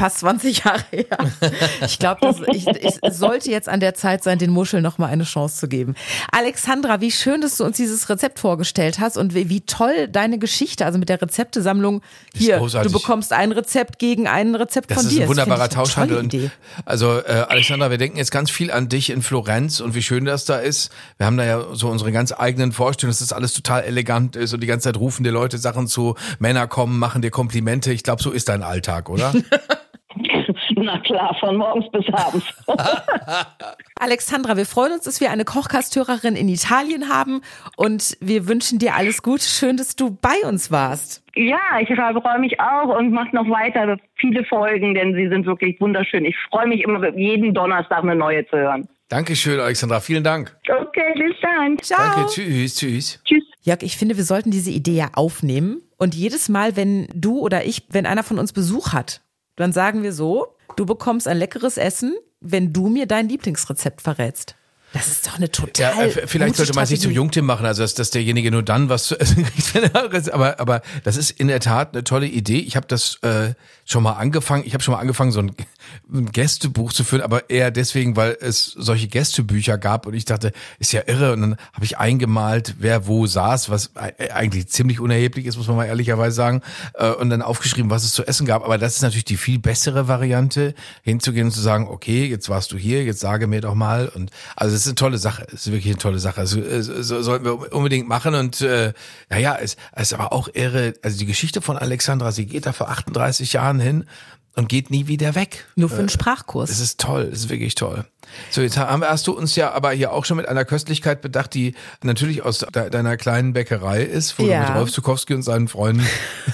fast 0.00 0.18
20 0.20 0.64
Jahre 0.64 0.84
her. 0.90 1.06
Ich 1.82 1.98
glaube, 1.98 2.34
ich, 2.52 2.66
ich 2.66 2.94
sollte 3.10 3.50
jetzt 3.50 3.68
an 3.68 3.80
der 3.80 3.94
Zeit 3.94 4.22
sein, 4.22 4.38
den 4.38 4.50
Muscheln 4.50 4.82
noch 4.82 4.98
mal 4.98 5.06
eine 5.06 5.24
Chance 5.24 5.56
zu 5.56 5.68
geben. 5.68 5.94
Alexandra, 6.30 7.00
wie 7.00 7.10
schön, 7.10 7.40
dass 7.40 7.56
du 7.56 7.64
uns 7.64 7.76
dieses 7.76 8.08
Rezept 8.08 8.38
vorgestellt 8.38 8.98
hast 8.98 9.16
und 9.16 9.34
wie, 9.34 9.48
wie 9.48 9.60
toll 9.62 10.08
deine 10.08 10.38
Geschichte, 10.38 10.86
also 10.86 10.98
mit 10.98 11.08
der 11.08 11.20
Rezeptesammlung 11.20 12.02
hier, 12.34 12.58
du 12.58 12.92
bekommst 12.92 13.32
ein 13.32 13.52
Rezept 13.52 13.98
gegen 13.98 14.26
ein 14.28 14.54
Rezept 14.54 14.90
Das 14.90 14.98
von 14.98 15.06
ist 15.06 15.16
dir. 15.16 15.24
ein 15.24 15.28
wunderbarer 15.28 15.68
finde 15.68 15.72
ich 15.72 15.96
eine 15.96 16.08
Tauschhandel. 16.08 16.18
Und, 16.18 16.50
also 16.84 17.18
äh, 17.18 17.44
Alexandra, 17.48 17.90
wir 17.90 17.98
denken 17.98 18.16
jetzt 18.16 18.30
ganz 18.30 18.50
viel 18.50 18.70
an 18.70 18.88
dich 18.88 19.10
in 19.10 19.22
Florenz 19.22 19.80
und 19.80 19.94
wie 19.94 20.02
schön 20.02 20.24
das 20.24 20.44
da 20.44 20.58
ist. 20.58 20.90
Wir 21.18 21.26
haben 21.26 21.36
da 21.36 21.44
ja 21.44 21.64
so 21.72 21.88
unsere 21.88 22.12
ganz 22.12 22.32
eigenen 22.32 22.72
Vorstellungen, 22.72 23.12
dass 23.12 23.20
das 23.20 23.32
alles 23.32 23.52
total 23.52 23.82
elegant 23.82 24.36
ist 24.36 24.54
und 24.54 24.60
die 24.60 24.66
ganze 24.66 24.84
Zeit 24.84 24.96
rufen 24.96 25.24
dir 25.24 25.32
Leute 25.32 25.58
Sachen 25.58 25.88
zu, 25.88 26.14
Männer 26.38 26.66
kommen, 26.68 26.98
machen 26.98 27.20
dir 27.22 27.30
Komplimente. 27.30 27.92
Ich 27.92 28.02
glaube, 28.02 28.22
so 28.22 28.30
ist 28.30 28.48
dein 28.48 28.62
Alltag, 28.62 29.10
oder? 29.10 29.32
Na 30.82 30.98
klar, 31.00 31.36
von 31.38 31.56
morgens 31.56 31.90
bis 31.90 32.06
abends. 32.12 32.46
Alexandra, 34.00 34.56
wir 34.56 34.64
freuen 34.64 34.92
uns, 34.92 35.04
dass 35.04 35.20
wir 35.20 35.30
eine 35.30 35.44
Kochkasthörerin 35.44 36.36
in 36.36 36.48
Italien 36.48 37.08
haben 37.08 37.42
und 37.76 38.16
wir 38.20 38.48
wünschen 38.48 38.78
dir 38.78 38.94
alles 38.94 39.22
Gute. 39.22 39.44
Schön, 39.44 39.76
dass 39.76 39.94
du 39.94 40.10
bei 40.10 40.46
uns 40.48 40.70
warst. 40.70 41.22
ja, 41.34 41.58
ich 41.80 41.88
freue 41.88 42.38
mich 42.38 42.58
auch 42.60 42.96
und 42.96 43.12
mache 43.12 43.34
noch 43.36 43.48
weiter 43.48 43.98
viele 44.14 44.44
Folgen, 44.44 44.94
denn 44.94 45.14
sie 45.14 45.28
sind 45.28 45.44
wirklich 45.46 45.80
wunderschön. 45.80 46.24
Ich 46.24 46.36
freue 46.48 46.66
mich 46.66 46.82
immer, 46.82 47.14
jeden 47.16 47.52
Donnerstag 47.52 48.02
eine 48.02 48.14
neue 48.16 48.46
zu 48.46 48.56
hören. 48.56 48.88
Dankeschön, 49.08 49.58
Alexandra. 49.60 50.00
Vielen 50.00 50.24
Dank. 50.24 50.56
Okay, 50.68 51.12
bis 51.16 51.36
dann. 51.42 51.78
Ciao. 51.80 51.98
Danke. 51.98 52.30
Tschüss. 52.30 52.76
Tschüss. 52.76 53.20
Tschüss. 53.24 53.42
Jörg, 53.62 53.82
ich 53.82 53.96
finde, 53.96 54.16
wir 54.16 54.24
sollten 54.24 54.50
diese 54.50 54.70
Idee 54.70 54.94
ja 54.94 55.10
aufnehmen 55.14 55.82
und 55.98 56.14
jedes 56.14 56.48
Mal, 56.48 56.76
wenn 56.76 57.08
du 57.12 57.40
oder 57.40 57.64
ich, 57.64 57.82
wenn 57.90 58.06
einer 58.06 58.22
von 58.22 58.38
uns 58.38 58.52
Besuch 58.52 58.92
hat, 58.92 59.20
dann 59.56 59.72
sagen 59.72 60.02
wir 60.02 60.12
so, 60.12 60.54
du 60.80 60.86
bekommst 60.86 61.28
ein 61.28 61.36
leckeres 61.36 61.76
Essen, 61.76 62.16
wenn 62.40 62.72
du 62.72 62.88
mir 62.88 63.04
dein 63.06 63.28
Lieblingsrezept 63.28 64.00
verrätst. 64.00 64.54
Das 64.94 65.06
ist 65.08 65.26
doch 65.26 65.34
eine 65.36 65.44
Ja, 65.44 65.50
total. 65.52 66.08
äh, 66.08 66.26
vielleicht 66.26 66.56
sollte 66.56 66.72
man 66.74 66.84
es 66.84 66.90
nicht 66.90 67.02
zum. 67.02 67.12
Jungtim 67.12 67.44
machen, 67.44 67.64
also 67.66 67.82
dass, 67.82 67.94
dass 67.94 68.10
derjenige 68.10 68.50
nur 68.50 68.62
dann 68.62 68.88
was 68.88 69.04
zu 69.04 69.20
essen 69.20 69.44
kriegt. 69.72 69.74
er- 69.94 70.34
aber, 70.34 70.58
aber 70.58 70.80
das 71.04 71.16
ist 71.18 71.30
in 71.32 71.48
der 71.48 71.60
Tat 71.60 71.92
eine 71.94 72.02
tolle 72.02 72.26
Idee. 72.26 72.58
Ich 72.58 72.74
habe 72.76 72.86
das 72.88 73.18
äh, 73.22 73.52
schon 73.90 74.02
mal 74.02 74.12
angefangen. 74.12 74.62
Ich 74.64 74.74
habe 74.74 74.82
schon 74.82 74.94
mal 74.94 75.00
angefangen, 75.00 75.32
so 75.32 75.40
ein, 75.40 75.52
ein 76.12 76.26
Gästebuch 76.26 76.92
zu 76.92 77.02
führen, 77.02 77.22
aber 77.22 77.50
eher 77.50 77.70
deswegen, 77.70 78.16
weil 78.16 78.36
es 78.40 78.64
solche 78.64 79.08
Gästebücher 79.08 79.78
gab 79.78 80.06
und 80.06 80.14
ich 80.14 80.24
dachte, 80.24 80.52
ist 80.78 80.92
ja 80.92 81.02
irre. 81.06 81.32
Und 81.32 81.40
dann 81.40 81.56
habe 81.72 81.84
ich 81.84 81.98
eingemalt, 81.98 82.76
wer 82.78 83.06
wo 83.06 83.26
saß, 83.26 83.68
was 83.68 83.90
e- 83.96 84.30
eigentlich 84.30 84.68
ziemlich 84.68 85.00
unerheblich 85.00 85.46
ist, 85.46 85.56
muss 85.56 85.66
man 85.66 85.76
mal 85.76 85.86
ehrlicherweise 85.86 86.36
sagen, 86.36 86.62
äh, 86.94 87.10
und 87.10 87.30
dann 87.30 87.42
aufgeschrieben, 87.42 87.90
was 87.90 88.04
es 88.04 88.12
zu 88.12 88.24
essen 88.26 88.46
gab. 88.46 88.64
Aber 88.64 88.78
das 88.78 88.96
ist 88.96 89.02
natürlich 89.02 89.24
die 89.24 89.36
viel 89.36 89.58
bessere 89.58 90.06
Variante, 90.06 90.74
hinzugehen 91.02 91.46
und 91.46 91.52
zu 91.52 91.60
sagen, 91.60 91.88
okay, 91.88 92.26
jetzt 92.26 92.48
warst 92.48 92.70
du 92.72 92.76
hier, 92.76 93.02
jetzt 93.02 93.20
sage 93.20 93.48
mir 93.48 93.60
doch 93.60 93.74
mal. 93.74 94.08
Und 94.08 94.30
also 94.54 94.74
es 94.74 94.82
ist 94.82 94.88
eine 94.88 94.94
tolle 94.94 95.18
Sache, 95.18 95.46
es 95.48 95.66
ist 95.66 95.72
wirklich 95.72 95.92
eine 95.92 95.98
tolle 95.98 96.20
Sache. 96.20 96.40
Also 96.40 96.60
äh, 96.60 96.82
so, 96.82 97.22
sollten 97.22 97.44
wir 97.44 97.72
unbedingt 97.72 98.08
machen. 98.08 98.36
Und 98.36 98.60
äh, 98.60 98.92
naja, 99.28 99.58
es, 99.60 99.76
es 99.92 100.12
ist 100.12 100.12
aber 100.12 100.32
auch 100.32 100.48
irre. 100.54 100.94
Also 101.02 101.18
die 101.18 101.26
Geschichte 101.26 101.60
von 101.60 101.76
Alexandra, 101.76 102.30
sie 102.30 102.46
geht 102.46 102.66
da 102.66 102.72
vor 102.72 102.88
38 102.90 103.52
Jahren 103.52 103.79
hin 103.80 104.04
und 104.56 104.68
geht 104.68 104.90
nie 104.90 105.06
wieder 105.06 105.34
weg. 105.34 105.66
Nur 105.76 105.88
für 105.88 105.98
einen 106.00 106.08
Sprachkurs. 106.08 106.70
Es 106.70 106.80
ist 106.80 107.00
toll, 107.00 107.28
es 107.32 107.40
ist 107.40 107.48
wirklich 107.50 107.76
toll. 107.76 108.04
So, 108.50 108.60
jetzt 108.60 108.76
haben, 108.76 109.02
hast 109.04 109.26
du 109.26 109.32
uns 109.32 109.56
ja 109.56 109.72
aber 109.72 109.90
hier 109.92 110.12
auch 110.12 110.24
schon 110.24 110.36
mit 110.36 110.46
einer 110.48 110.64
Köstlichkeit 110.64 111.20
bedacht, 111.22 111.54
die 111.54 111.74
natürlich 112.02 112.42
aus 112.42 112.58
de 112.58 112.90
deiner 112.90 113.16
kleinen 113.16 113.52
Bäckerei 113.52 114.02
ist, 114.02 114.38
wo 114.38 114.44
Ja. 114.44 114.62
du 114.62 114.68
mit 114.68 114.78
Rolf 114.80 114.92
Zukowski 114.92 115.34
und 115.34 115.42
seinen 115.42 115.68
Freunden. 115.68 116.06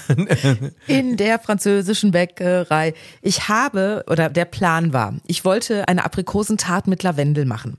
in 0.86 1.16
der 1.16 1.38
französischen 1.38 2.10
Bäckerei. 2.12 2.94
Ich 3.22 3.48
habe, 3.48 4.04
oder 4.08 4.28
der 4.28 4.44
Plan 4.44 4.92
war, 4.92 5.14
ich 5.26 5.44
wollte 5.44 5.88
eine 5.88 6.04
Aprikosentart 6.04 6.86
mit 6.86 7.02
Lavendel 7.02 7.44
machen. 7.44 7.78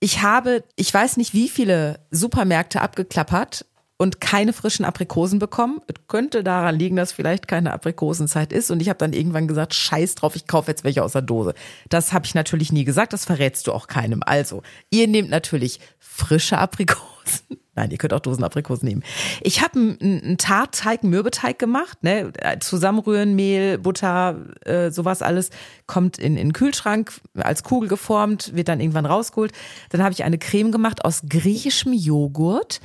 Ich 0.00 0.22
habe, 0.22 0.62
ich 0.76 0.92
weiß 0.94 1.16
nicht 1.16 1.34
wie 1.34 1.48
viele 1.48 1.98
Supermärkte 2.10 2.80
abgeklappert 2.80 3.66
und 3.98 4.20
keine 4.20 4.52
frischen 4.52 4.84
Aprikosen 4.84 5.38
bekommen. 5.38 5.80
Es 5.88 5.96
könnte 6.06 6.42
daran 6.42 6.78
liegen, 6.78 6.96
dass 6.96 7.12
vielleicht 7.12 7.48
keine 7.48 7.72
Aprikosenzeit 7.72 8.52
ist. 8.52 8.70
Und 8.70 8.80
ich 8.80 8.88
habe 8.88 8.98
dann 8.98 9.12
irgendwann 9.12 9.48
gesagt, 9.48 9.74
scheiß 9.74 10.14
drauf, 10.14 10.36
ich 10.36 10.46
kaufe 10.46 10.70
jetzt 10.70 10.84
welche 10.84 11.02
aus 11.02 11.12
der 11.12 11.22
Dose. 11.22 11.52
Das 11.88 12.12
habe 12.12 12.24
ich 12.24 12.34
natürlich 12.34 12.72
nie 12.72 12.84
gesagt, 12.84 13.12
das 13.12 13.24
verrätst 13.24 13.66
du 13.66 13.72
auch 13.72 13.88
keinem. 13.88 14.22
Also, 14.24 14.62
ihr 14.90 15.08
nehmt 15.08 15.30
natürlich 15.30 15.80
frische 15.98 16.58
Aprikosen. 16.58 17.58
Nein, 17.78 17.92
ihr 17.92 17.98
könnt 17.98 18.12
auch 18.12 18.18
Dosenaprikosen 18.18 18.88
nehmen. 18.88 19.04
Ich 19.40 19.62
habe 19.62 19.78
einen, 19.78 19.98
einen 20.00 20.36
Tartteig, 20.36 21.04
Mürbeteig 21.04 21.60
gemacht, 21.60 22.02
ne? 22.02 22.32
Zusammenrühren, 22.58 23.36
Mehl, 23.36 23.78
Butter, 23.78 24.36
äh, 24.64 24.90
sowas 24.90 25.22
alles 25.22 25.50
kommt 25.86 26.18
in, 26.18 26.36
in 26.36 26.48
den 26.48 26.52
Kühlschrank 26.52 27.12
als 27.36 27.62
Kugel 27.62 27.88
geformt, 27.88 28.56
wird 28.56 28.66
dann 28.66 28.80
irgendwann 28.80 29.06
rausgeholt. 29.06 29.52
Dann 29.90 30.02
habe 30.02 30.12
ich 30.12 30.24
eine 30.24 30.38
Creme 30.38 30.72
gemacht 30.72 31.04
aus 31.04 31.22
griechischem 31.28 31.92
Joghurt 31.92 32.80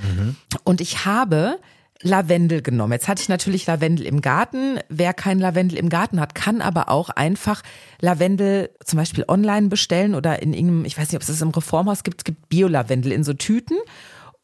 und 0.63 0.79
ich 0.79 1.05
habe 1.05 1.57
Lavendel 2.03 2.61
genommen. 2.61 2.93
Jetzt 2.93 3.07
hatte 3.07 3.23
ich 3.23 3.29
natürlich 3.29 3.65
Lavendel 3.65 4.05
im 4.05 4.21
Garten. 4.21 4.79
Wer 4.89 5.13
kein 5.13 5.39
Lavendel 5.39 5.79
im 5.79 5.89
Garten 5.89 6.19
hat, 6.19 6.35
kann 6.35 6.61
aber 6.61 6.89
auch 6.89 7.09
einfach 7.09 7.63
Lavendel 7.99 8.69
zum 8.85 8.97
Beispiel 8.97 9.25
online 9.27 9.69
bestellen 9.69 10.13
oder 10.13 10.41
in 10.41 10.53
irgendeinem, 10.53 10.85
ich 10.85 10.97
weiß 10.97 11.07
nicht, 11.07 11.15
ob 11.15 11.21
es 11.21 11.29
das 11.29 11.41
im 11.41 11.49
Reformhaus 11.49 12.03
gibt, 12.03 12.19
es 12.19 12.23
gibt 12.25 12.49
Bio-Lavendel 12.49 13.11
in 13.11 13.23
so 13.23 13.33
Tüten. 13.33 13.77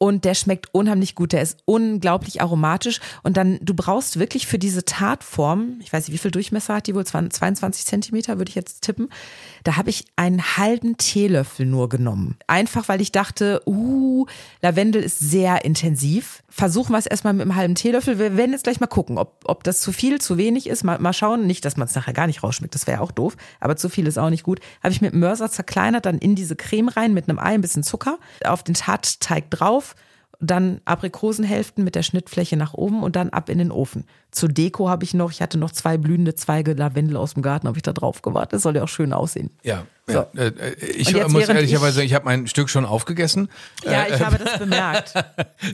Und 0.01 0.23
der 0.23 0.33
schmeckt 0.33 0.73
unheimlich 0.73 1.13
gut, 1.13 1.33
der 1.33 1.41
ist 1.41 1.57
unglaublich 1.65 2.41
aromatisch. 2.41 3.01
Und 3.21 3.35
dann, 3.35 3.59
du 3.61 3.73
brauchst 3.73 4.17
wirklich 4.17 4.47
für 4.47 4.57
diese 4.57 4.85
Tartform, 4.85 5.75
ich 5.81 5.91
weiß 5.91 6.07
nicht, 6.07 6.13
wie 6.13 6.17
viel 6.17 6.31
Durchmesser 6.31 6.75
hat 6.75 6.87
die 6.87 6.95
wohl, 6.95 7.05
22 7.05 7.85
Zentimeter, 7.85 8.37
würde 8.37 8.47
ich 8.47 8.55
jetzt 8.55 8.81
tippen. 8.81 9.09
Da 9.65 9.75
habe 9.75 9.89
ich 9.89 10.05
einen 10.15 10.55
halben 10.55 10.95
Teelöffel 10.95 11.65
nur 11.65 11.89
genommen. 11.89 12.37
Einfach, 12.47 12.87
weil 12.87 13.01
ich 13.01 13.11
dachte, 13.11 13.61
uh, 13.65 14.25
Lavendel 14.61 15.03
ist 15.03 15.19
sehr 15.19 15.65
intensiv. 15.65 16.43
Versuchen 16.47 16.93
wir 16.93 16.97
es 16.97 17.05
erstmal 17.05 17.33
mit 17.33 17.41
einem 17.41 17.57
halben 17.57 17.75
Teelöffel. 17.75 18.19
Wir 18.19 18.37
werden 18.37 18.53
jetzt 18.53 18.63
gleich 18.63 18.79
mal 18.79 18.87
gucken, 18.87 19.17
ob, 19.17 19.43
ob 19.43 19.65
das 19.65 19.81
zu 19.81 19.91
viel, 19.91 20.21
zu 20.21 20.37
wenig 20.37 20.67
ist. 20.67 20.85
Mal, 20.85 20.99
mal 20.99 21.11
schauen. 21.11 21.45
Nicht, 21.45 21.65
dass 21.65 21.75
man 21.75 21.89
es 21.89 21.95
nachher 21.95 22.13
gar 22.13 22.27
nicht 22.27 22.41
rausschmeckt, 22.41 22.73
das 22.73 22.87
wäre 22.87 23.01
auch 23.01 23.11
doof. 23.11 23.35
Aber 23.59 23.75
zu 23.75 23.89
viel 23.89 24.07
ist 24.07 24.17
auch 24.17 24.29
nicht 24.29 24.43
gut. 24.43 24.61
Habe 24.81 24.93
ich 24.93 25.01
mit 25.01 25.13
Mörser 25.13 25.51
zerkleinert, 25.51 26.05
dann 26.05 26.19
in 26.19 26.35
diese 26.35 26.55
Creme 26.55 26.87
rein 26.87 27.13
mit 27.13 27.27
einem 27.27 27.37
Ei, 27.37 27.53
ein 27.53 27.61
bisschen 27.61 27.83
Zucker, 27.83 28.17
auf 28.45 28.63
den 28.63 28.75
Tartteig 28.75 29.51
drauf 29.51 29.88
dann 30.41 30.79
Aprikosenhälften 30.85 31.83
mit 31.83 31.95
der 31.95 32.03
Schnittfläche 32.03 32.55
nach 32.55 32.73
oben 32.73 33.03
und 33.03 33.15
dann 33.17 33.29
ab 33.29 33.49
in 33.49 33.57
den 33.57 33.71
Ofen. 33.71 34.05
Zur 34.31 34.47
Deko 34.47 34.87
habe 34.87 35.03
ich 35.03 35.13
noch, 35.13 35.31
ich 35.31 35.41
hatte 35.41 35.57
noch 35.57 35.71
zwei 35.71 35.97
blühende 35.97 36.33
Zweige 36.33 36.73
Lavendel 36.73 37.17
aus 37.17 37.33
dem 37.33 37.43
Garten, 37.43 37.67
habe 37.67 37.77
ich 37.77 37.81
da 37.83 37.91
drauf 37.91 38.21
gewartet. 38.21 38.53
Das 38.53 38.61
soll 38.61 38.75
ja 38.75 38.83
auch 38.83 38.87
schön 38.87 39.11
aussehen. 39.11 39.49
Ja, 39.63 39.85
So. 40.07 40.13
ja. 40.13 40.27
Äh, 40.35 40.47
äh, 40.47 40.85
ich 40.85 41.13
muss 41.27 41.49
ehrlicherweise 41.49 41.89
ich- 41.89 41.95
sagen, 41.95 42.05
ich 42.05 42.13
habe 42.13 42.25
mein 42.25 42.47
Stück 42.47 42.69
schon 42.69 42.85
aufgegessen. 42.85 43.49
Ja, 43.83 44.07
ich 44.07 44.21
habe 44.21 44.37
das 44.37 44.57
bemerkt. 44.59 45.13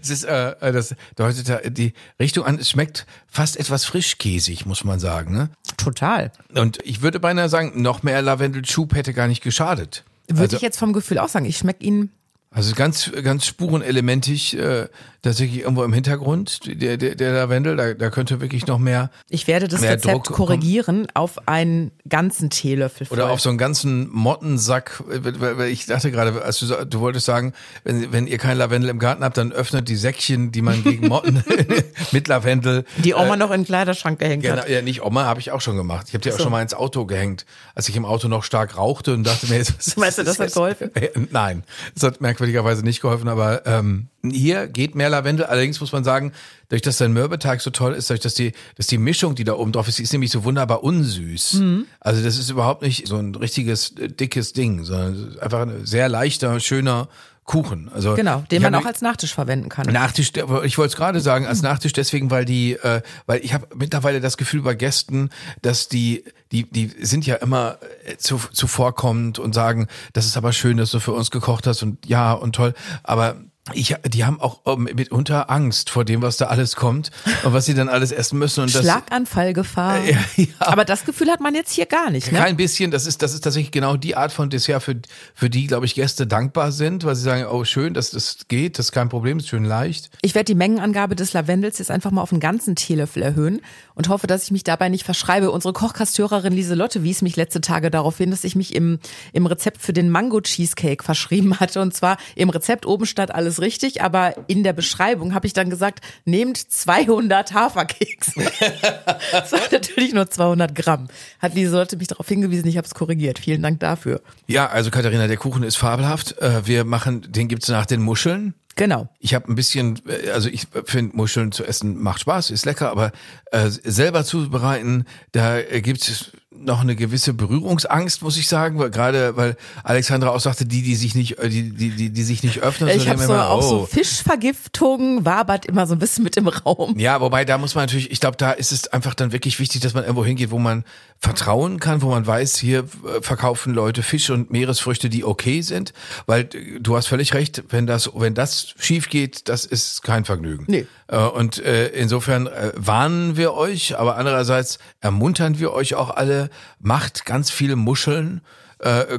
Es 0.02 0.10
ist, 0.10 0.24
äh, 0.24 0.56
das 0.72 0.96
deutet 1.16 1.78
die 1.78 1.94
Richtung 2.20 2.46
an, 2.46 2.58
es 2.58 2.70
schmeckt 2.70 3.06
fast 3.28 3.58
etwas 3.58 3.86
frischkäsig, 3.86 4.66
muss 4.66 4.84
man 4.84 5.00
sagen. 5.00 5.32
Ne? 5.36 5.50
Total. 5.78 6.32
Und 6.56 6.80
ich 6.84 7.04
würde 7.04 7.20
beinahe 7.20 7.50
sagen, 7.50 7.82
noch 7.84 8.02
mehr 8.02 8.22
Lavendelschub 8.24 8.96
hätte 8.96 9.14
gar 9.14 9.28
nicht 9.28 9.44
geschadet. 9.44 10.04
Würde 10.28 10.42
also, 10.42 10.56
ich 10.56 10.64
jetzt 10.64 10.80
vom 10.80 10.92
Gefühl 10.94 11.20
auch 11.20 11.30
sagen. 11.30 11.46
Ich 11.46 11.58
schmecke 11.58 11.84
ihn 11.84 12.10
also 12.56 12.74
ganz, 12.76 13.12
ganz 13.24 13.46
spurenelementig, 13.46 14.58
äh, 14.58 14.88
tatsächlich 15.22 15.60
irgendwo 15.62 15.84
im 15.84 15.92
Hintergrund, 15.94 16.60
der, 16.66 16.98
der, 16.98 17.16
der 17.16 17.32
Lavendel, 17.34 17.76
da, 17.76 17.94
da 17.96 18.10
könnte 18.12 18.42
wirklich 18.42 18.68
noch 18.68 18.78
mehr 18.80 19.10
Ich 19.30 19.48
werde 19.48 19.68
das 19.68 19.82
Rezept 19.82 20.06
Druck 20.06 20.26
korrigieren 20.32 21.08
auf 21.16 21.48
einen 21.48 21.92
ganzen 22.08 22.50
Teelöffel. 22.52 23.08
Oder 23.10 23.24
voll. 23.24 23.32
auf 23.32 23.42
so 23.42 23.50
einen 23.50 23.58
ganzen 23.58 24.08
Mottensack, 24.12 25.04
weil, 25.08 25.68
ich 25.70 25.86
dachte 25.88 26.12
gerade, 26.12 26.44
als 26.44 26.60
du, 26.60 26.68
du 26.86 27.00
wolltest 27.00 27.26
sagen, 27.26 27.54
wenn, 27.84 28.12
wenn 28.14 28.28
ihr 28.28 28.38
kein 28.38 28.58
Lavendel 28.58 28.90
im 28.92 29.00
Garten 29.00 29.24
habt, 29.24 29.38
dann 29.38 29.52
öffnet 29.52 29.90
die 29.90 29.96
Säckchen, 29.96 30.52
die 30.52 30.62
man 30.62 30.84
gegen 30.84 31.08
Motten 31.10 31.44
mit 32.12 32.28
Lavendel. 32.28 32.86
die 32.98 33.16
Oma 33.16 33.36
noch 33.36 33.50
in 33.52 33.62
den 33.62 33.66
Kleiderschrank 33.66 34.20
gehängt 34.20 34.44
Genau, 34.44 34.58
hat. 34.58 34.70
ja, 34.70 34.82
nicht 34.84 35.02
Oma, 35.04 35.24
habe 35.26 35.40
ich 35.40 35.52
auch 35.52 35.62
schon 35.62 35.76
gemacht. 35.76 36.06
Ich 36.10 36.14
habe 36.14 36.22
die 36.22 36.32
auch 36.32 36.38
So. 36.38 36.44
schon 36.44 36.52
mal 36.52 36.62
ins 36.62 36.74
Auto 36.76 37.06
gehängt, 37.06 37.46
als 37.74 37.90
ich 37.90 37.96
im 37.96 38.06
Auto 38.06 38.28
noch 38.28 38.44
stark 38.44 38.78
rauchte 38.78 39.14
und 39.14 39.24
dachte 39.26 39.48
mir, 39.48 39.58
jetzt, 39.58 39.76
was 39.80 39.98
Meinst 39.98 40.18
du, 40.20 40.22
ist 40.22 40.28
das 40.28 40.40
hat 40.40 40.54
geholfen? 40.54 40.94
Äh, 40.96 41.10
Nein, 41.32 41.64
das 41.96 42.04
hat 42.04 42.22
merkwürdigerweise 42.46 42.84
nicht 42.84 43.02
geholfen, 43.02 43.28
aber 43.28 43.66
ähm, 43.66 44.08
hier 44.24 44.68
geht 44.68 44.96
mehr 44.96 45.10
Lavendel. 45.10 45.46
Allerdings 45.46 45.80
muss 45.80 45.92
man 45.92 46.04
sagen, 46.04 46.32
durch 46.70 46.82
dass 46.82 46.98
dein 46.98 47.14
Mürbeteig 47.14 47.62
so 47.62 47.72
toll 47.72 47.94
ist, 47.94 48.10
durch 48.10 48.20
dass 48.20 48.36
die, 48.36 48.54
dass 48.78 48.88
die 48.88 48.98
Mischung, 48.98 49.36
die 49.36 49.44
da 49.44 49.54
oben 49.54 49.72
drauf 49.72 49.88
ist, 49.88 49.98
die 49.98 50.04
ist 50.04 50.14
nämlich 50.14 50.32
so 50.32 50.44
wunderbar 50.44 50.84
unsüß. 50.84 51.56
Mhm. 51.56 51.86
Also 52.00 52.24
das 52.24 52.38
ist 52.38 52.50
überhaupt 52.50 52.82
nicht 52.82 53.08
so 53.08 53.18
ein 53.18 53.34
richtiges 53.36 53.98
äh, 53.98 54.10
dickes 54.10 54.54
Ding, 54.54 54.84
sondern 54.84 55.40
einfach 55.40 55.62
ein 55.62 55.86
sehr 55.86 56.08
leichter, 56.08 56.60
schöner 56.60 57.10
Kuchen. 57.46 57.92
Also 57.94 58.16
Genau, 58.16 58.44
den 58.50 58.64
man 58.64 58.74
auch 58.74 58.86
als 58.86 59.02
Nachtisch 59.02 59.34
verwenden 59.34 59.70
kann. 59.70 59.86
Nachtisch, 59.88 60.32
ich 60.64 60.78
wollte 60.78 60.92
es 60.92 60.96
gerade 60.96 61.20
sagen, 61.20 61.46
als 61.46 61.62
Nachtisch 61.62 61.94
deswegen, 61.94 62.32
weil 62.32 62.44
die, 62.44 62.74
äh, 62.74 63.02
weil 63.28 63.40
ich 63.46 63.54
habe 63.54 63.68
mittlerweile 63.76 64.20
das 64.20 64.38
Gefühl 64.38 64.64
bei 64.64 64.74
Gästen, 64.74 65.30
dass 65.62 65.88
die, 65.88 66.24
die, 66.52 66.70
die 66.70 66.88
sind 66.88 67.26
ja 67.28 67.36
immer 67.36 67.78
äh, 68.06 68.18
zu, 68.18 68.42
zuvorkommend 68.52 69.38
und 69.38 69.54
sagen, 69.54 69.88
das 70.14 70.26
ist 70.26 70.38
aber 70.38 70.54
schön, 70.54 70.78
dass 70.78 70.90
du 70.90 71.00
für 71.00 71.14
uns 71.14 71.30
gekocht 71.30 71.68
hast 71.68 71.84
und 71.84 72.04
ja 72.08 72.34
und 72.34 72.56
toll, 72.56 72.74
aber 73.04 73.38
ich, 73.74 73.96
die 74.08 74.26
haben 74.26 74.40
auch 74.40 74.60
ähm, 74.68 74.88
mitunter 74.94 75.50
Angst 75.50 75.90
vor 75.90 76.06
dem, 76.06 76.22
was 76.22 76.38
da 76.38 76.46
alles 76.46 76.76
kommt 76.76 77.10
und 77.44 77.54
was 77.54 77.66
sie 77.66 77.74
dann 77.74 77.90
alles 77.90 78.12
essen 78.12 78.38
müssen 78.38 78.62
und 78.62 78.72
Schlaganfallgefahr. 78.72 79.96
Ja, 80.06 80.20
ja. 80.36 80.46
Aber 80.60 80.86
das 80.86 81.06
Gefühl 81.06 81.30
hat 81.30 81.40
man 81.40 81.56
jetzt 81.56 81.72
hier 81.72 81.86
gar 81.86 82.12
nicht, 82.12 82.32
ne? 82.32 82.38
kein 82.38 82.58
bisschen, 82.58 82.92
das 82.92 83.06
ist, 83.06 83.22
das 83.22 83.34
ist 83.34 83.42
tatsächlich 83.42 83.72
genau 83.72 83.98
die 83.98 84.16
Art 84.16 84.32
von 84.32 84.50
Dessert, 84.50 84.84
für, 84.84 84.96
für 85.34 85.50
die, 85.50 85.68
glaube 85.68 85.86
ich, 85.86 85.96
Gäste 85.96 86.28
dankbar 86.28 86.72
sind, 86.72 87.06
weil 87.06 87.16
sie 87.16 87.24
sagen, 87.24 87.46
oh 87.46 87.64
schön, 87.64 87.94
dass 87.94 88.12
das 88.12 88.48
geht, 88.48 88.78
das 88.78 88.88
ist 88.88 88.92
kein 88.92 89.10
Problem, 89.10 89.40
ist 89.40 89.48
schön 89.48 89.64
leicht. 89.64 90.12
Ich 90.22 90.36
werde 90.36 90.46
die 90.46 90.56
Mengenangabe 90.56 91.16
des 91.16 91.34
Lavendels 91.34 91.80
jetzt 91.80 91.92
einfach 91.92 92.12
mal 92.12 92.22
auf 92.22 92.32
einen 92.32 92.40
ganzen 92.40 92.76
Teelöffel 92.76 93.24
erhöhen 93.24 93.62
und 93.96 94.10
hoffe, 94.10 94.28
dass 94.28 94.44
ich 94.44 94.52
mich 94.52 94.64
dabei 94.64 94.90
nicht 94.90 95.06
verschreibe. 95.06 95.50
Unsere 95.50 95.74
Kochkastörerin 95.74 96.54
Lieselotte 96.54 97.04
wies 97.04 97.22
mich 97.22 97.36
letzte 97.36 97.62
Tage 97.62 97.90
darauf 97.90 98.18
hin, 98.18 98.32
dass 98.32 98.44
ich 98.44 98.56
mich 98.56 98.76
im, 98.76 99.00
im 99.34 99.46
Rezept 99.46 99.82
für 99.82 99.94
den 99.94 100.10
Mango 100.10 100.42
Cheesecake 100.42 101.04
verschrieben 101.04 101.60
hatte. 101.60 101.82
Und 101.82 101.94
zwar 101.96 102.18
im 102.36 102.50
Rezept 102.50 102.86
oben 102.86 103.06
stand 103.06 103.34
alles 103.34 103.55
richtig, 103.62 104.02
aber 104.02 104.36
in 104.48 104.64
der 104.64 104.74
Beschreibung 104.74 105.34
habe 105.34 105.48
ich 105.48 105.54
dann 105.54 105.70
gesagt, 105.70 106.02
nehmt 106.26 106.58
200 106.58 107.54
Haferkeks. 107.54 108.34
das 109.32 109.52
war 109.52 109.60
natürlich 109.72 110.14
nur 110.14 110.30
200 110.30 110.76
Gramm. 110.76 111.08
Hat 111.40 111.56
Lieselotte 111.56 111.98
mich 111.98 112.08
darauf 112.08 112.28
hingewiesen, 112.28 112.68
ich 112.68 112.78
habe 112.78 112.86
es 112.86 112.94
korrigiert. 112.94 113.40
Vielen 113.40 113.62
Dank 113.62 113.80
dafür. 113.80 114.22
Ja, 114.48 114.68
also 114.68 114.92
Katharina, 114.92 115.28
der 115.28 115.38
Kuchen 115.38 115.64
ist 115.64 115.76
fabelhaft. 115.76 116.38
Äh, 116.40 116.66
Wir 116.66 116.86
machen, 116.86 117.26
den 117.30 117.48
gibt's 117.48 117.68
nach 117.70 117.86
den 117.86 118.02
Muscheln. 118.02 118.54
Genau. 118.76 119.08
Ich 119.20 119.34
habe 119.34 119.52
ein 119.52 119.56
bisschen, 119.56 120.02
äh, 120.08 120.32
also 120.32 120.50
ich 120.50 120.68
finde 120.86 121.16
Muscheln 121.16 121.52
zu 121.52 121.64
essen 121.64 122.02
macht 122.02 122.20
Spaß, 122.22 122.52
ist 122.52 122.66
lecker, 122.66 122.92
aber 122.92 123.12
äh, 123.52 123.70
selber 123.70 124.26
zubereiten, 124.26 125.06
da 125.32 125.58
äh, 125.58 125.82
gibt's 125.82 126.32
noch 126.60 126.82
eine 126.82 126.96
gewisse 126.96 127.34
Berührungsangst, 127.34 128.22
muss 128.22 128.38
ich 128.38 128.48
sagen, 128.48 128.80
weil 128.80 128.90
gerade 128.90 129.36
weil 129.38 129.58
Alexandra 129.84 130.30
auch 130.30 130.40
sagte, 130.40 130.66
die 130.66 130.82
die 130.82 130.96
sich 130.96 131.16
nicht 131.16 131.40
äh, 131.40 131.50
die 131.50 131.72
die 131.72 131.90
die, 131.90 132.10
die 132.10 132.24
sich 132.24 132.44
nicht 132.44 132.62
öffnen, 132.62 132.90
Ich 132.90 133.08
habe 133.10 133.20
so 133.20 133.34
immer, 133.34 133.50
auch 133.50 133.62
so 133.62 133.82
oh. 133.82 133.86
Fischvergiftung, 133.86 135.26
wabert 135.26 135.66
immer 135.66 135.88
so 135.88 135.94
ein 135.94 136.00
bisschen 136.00 136.24
mit 136.24 136.38
im 136.38 136.48
Raum. 136.48 136.98
Ja, 136.98 137.22
wobei 137.22 137.46
da 137.46 137.58
muss 137.58 137.76
man 137.76 137.86
natürlich, 137.86 138.12
ich 138.12 138.20
glaube, 138.20 138.38
da 138.38 138.52
ist 138.52 138.72
es 138.72 138.88
einfach 138.88 139.14
dann 139.14 139.32
wirklich 139.32 139.60
wichtig, 139.60 139.82
dass 139.82 139.94
man 139.94 140.04
irgendwo 140.04 140.26
hingeht, 140.26 140.52
wo 140.52 140.60
man 140.60 140.84
vertrauen 141.20 141.80
kann, 141.80 142.02
wo 142.02 142.10
man 142.10 142.26
weiß, 142.26 142.58
hier 142.58 142.80
äh, 142.80 143.22
verkaufen 143.22 143.74
Leute 143.74 144.04
Fisch 144.04 144.30
und 144.30 144.52
Meeresfrüchte, 144.52 145.10
die 145.10 145.24
okay 145.24 145.62
sind, 145.62 145.94
weil 146.26 146.42
äh, 146.54 146.80
du 146.80 146.96
hast 146.96 147.08
völlig 147.08 147.34
recht, 147.34 147.64
wenn 147.70 147.88
das 147.88 148.10
wenn 148.14 148.34
das 148.34 148.74
schief 148.78 149.10
geht, 149.10 149.50
das 149.50 149.66
ist 149.66 150.04
kein 150.04 150.26
Vergnügen. 150.26 150.66
Nee. 150.68 150.86
Äh, 151.08 151.18
Und 151.18 151.60
äh, 151.60 151.88
insofern 151.88 152.48
äh, 152.48 152.72
warnen 152.76 153.38
wir 153.38 153.54
euch, 153.54 153.98
aber 153.98 154.18
andererseits 154.18 154.80
ermuntern 155.02 155.60
wir 155.60 155.74
euch 155.74 155.96
auch 155.96 156.10
alle, 156.10 156.50
macht 156.80 157.26
ganz 157.26 157.52
viele 157.52 157.76
Muscheln, 157.76 158.42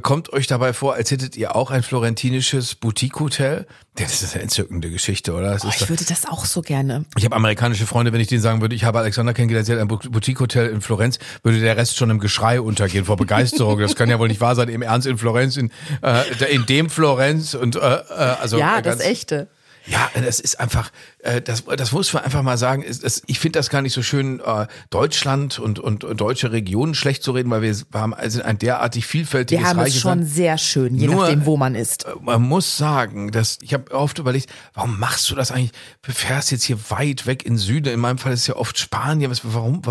kommt 0.02 0.32
euch 0.34 0.46
dabei 0.46 0.74
vor, 0.74 0.94
als 0.94 1.10
hättet 1.10 1.34
ihr 1.34 1.56
auch 1.56 1.70
ein 1.70 1.82
florentinisches 1.82 2.74
Boutique-Hotel. 2.74 3.66
Das 3.94 4.22
ist 4.22 4.34
eine 4.34 4.42
entzückende 4.42 4.90
Geschichte, 4.90 5.32
oder? 5.32 5.58
Oh, 5.64 5.68
ich 5.74 5.88
würde 5.88 6.04
das 6.04 6.26
auch 6.26 6.44
so 6.44 6.60
gerne. 6.60 7.06
ich 7.16 7.24
habe 7.24 7.34
amerikanische 7.34 7.86
Freunde, 7.86 8.12
wenn 8.12 8.20
ich 8.20 8.28
denen 8.28 8.42
sagen 8.42 8.60
würde, 8.60 8.76
ich 8.76 8.84
habe 8.84 8.98
Alexander 8.98 9.32
kennengelernt, 9.32 9.66
sie 9.66 9.72
hat 9.72 9.80
ein 9.80 9.88
Boutique-Hotel 9.88 10.68
in 10.68 10.82
Florenz, 10.82 11.18
würde 11.42 11.58
der 11.58 11.76
Rest 11.78 11.96
schon 11.96 12.10
im 12.10 12.20
Geschrei 12.20 12.60
untergehen 12.60 13.06
vor 13.06 13.16
Begeisterung. 13.16 13.80
Das 13.80 13.96
kann 13.96 14.10
ja 14.10 14.18
wohl 14.18 14.28
nicht 14.28 14.42
wahr 14.42 14.54
sein, 14.54 14.68
im 14.68 14.82
Ernst 14.82 15.06
in 15.06 15.16
Florenz, 15.16 15.56
in, 15.56 15.72
äh, 16.02 16.54
in 16.54 16.66
dem 16.66 16.90
Florenz 16.90 17.54
und 17.54 17.76
äh, 17.76 17.78
also 17.78 18.58
Ja, 18.58 18.82
das 18.82 19.00
echte. 19.00 19.48
Ja, 19.86 20.10
das 20.20 20.40
ist 20.40 20.58
einfach, 20.60 20.90
äh, 21.20 21.40
das, 21.40 21.64
das 21.64 21.92
muss 21.92 22.12
man 22.12 22.24
einfach 22.24 22.42
mal 22.42 22.58
sagen. 22.58 22.82
Ist, 22.82 23.04
das, 23.04 23.22
ich 23.26 23.38
finde 23.38 23.58
das 23.58 23.70
gar 23.70 23.82
nicht 23.82 23.92
so 23.92 24.02
schön, 24.02 24.40
äh, 24.40 24.66
Deutschland 24.90 25.58
und, 25.58 25.78
und, 25.78 26.02
und 26.04 26.20
deutsche 26.20 26.50
Regionen 26.52 26.94
schlecht 26.94 27.22
zu 27.22 27.32
reden, 27.32 27.50
weil 27.50 27.62
wir 27.62 27.74
haben 27.94 28.14
also 28.14 28.42
ein 28.42 28.58
derartig 28.58 29.06
vielfältiges 29.06 29.62
Wir 29.62 29.68
haben 29.68 29.78
es 29.80 29.98
schon 30.00 30.18
Land. 30.20 30.28
sehr 30.30 30.58
schön, 30.58 30.96
je 30.96 31.06
Nur- 31.06 31.22
nachdem, 31.22 31.46
wo 31.46 31.56
man 31.56 31.74
ist. 31.74 32.04
Äh, 32.06 32.10
Man 32.20 32.42
muss 32.42 32.76
sagen, 32.76 33.30
dass 33.30 33.58
ich 33.62 33.74
habe 33.74 33.92
oft 33.92 34.18
überlegt, 34.18 34.50
warum 34.74 34.98
machst 34.98 35.30
du 35.30 35.34
das 35.34 35.52
eigentlich? 35.52 35.72
Du 36.02 36.12
fährst 36.12 36.50
jetzt 36.50 36.64
hier 36.64 36.78
weit 36.90 37.26
weg 37.26 37.44
in 37.46 37.56
Süden. 37.58 37.92
In 37.92 38.00
meinem 38.00 38.18
Fall 38.18 38.32
ist 38.32 38.40
es 38.40 38.46
ja 38.48 38.56
oft 38.56 38.78
Spanien. 38.78 39.30
Was, 39.30 39.40
warum? 39.44 39.82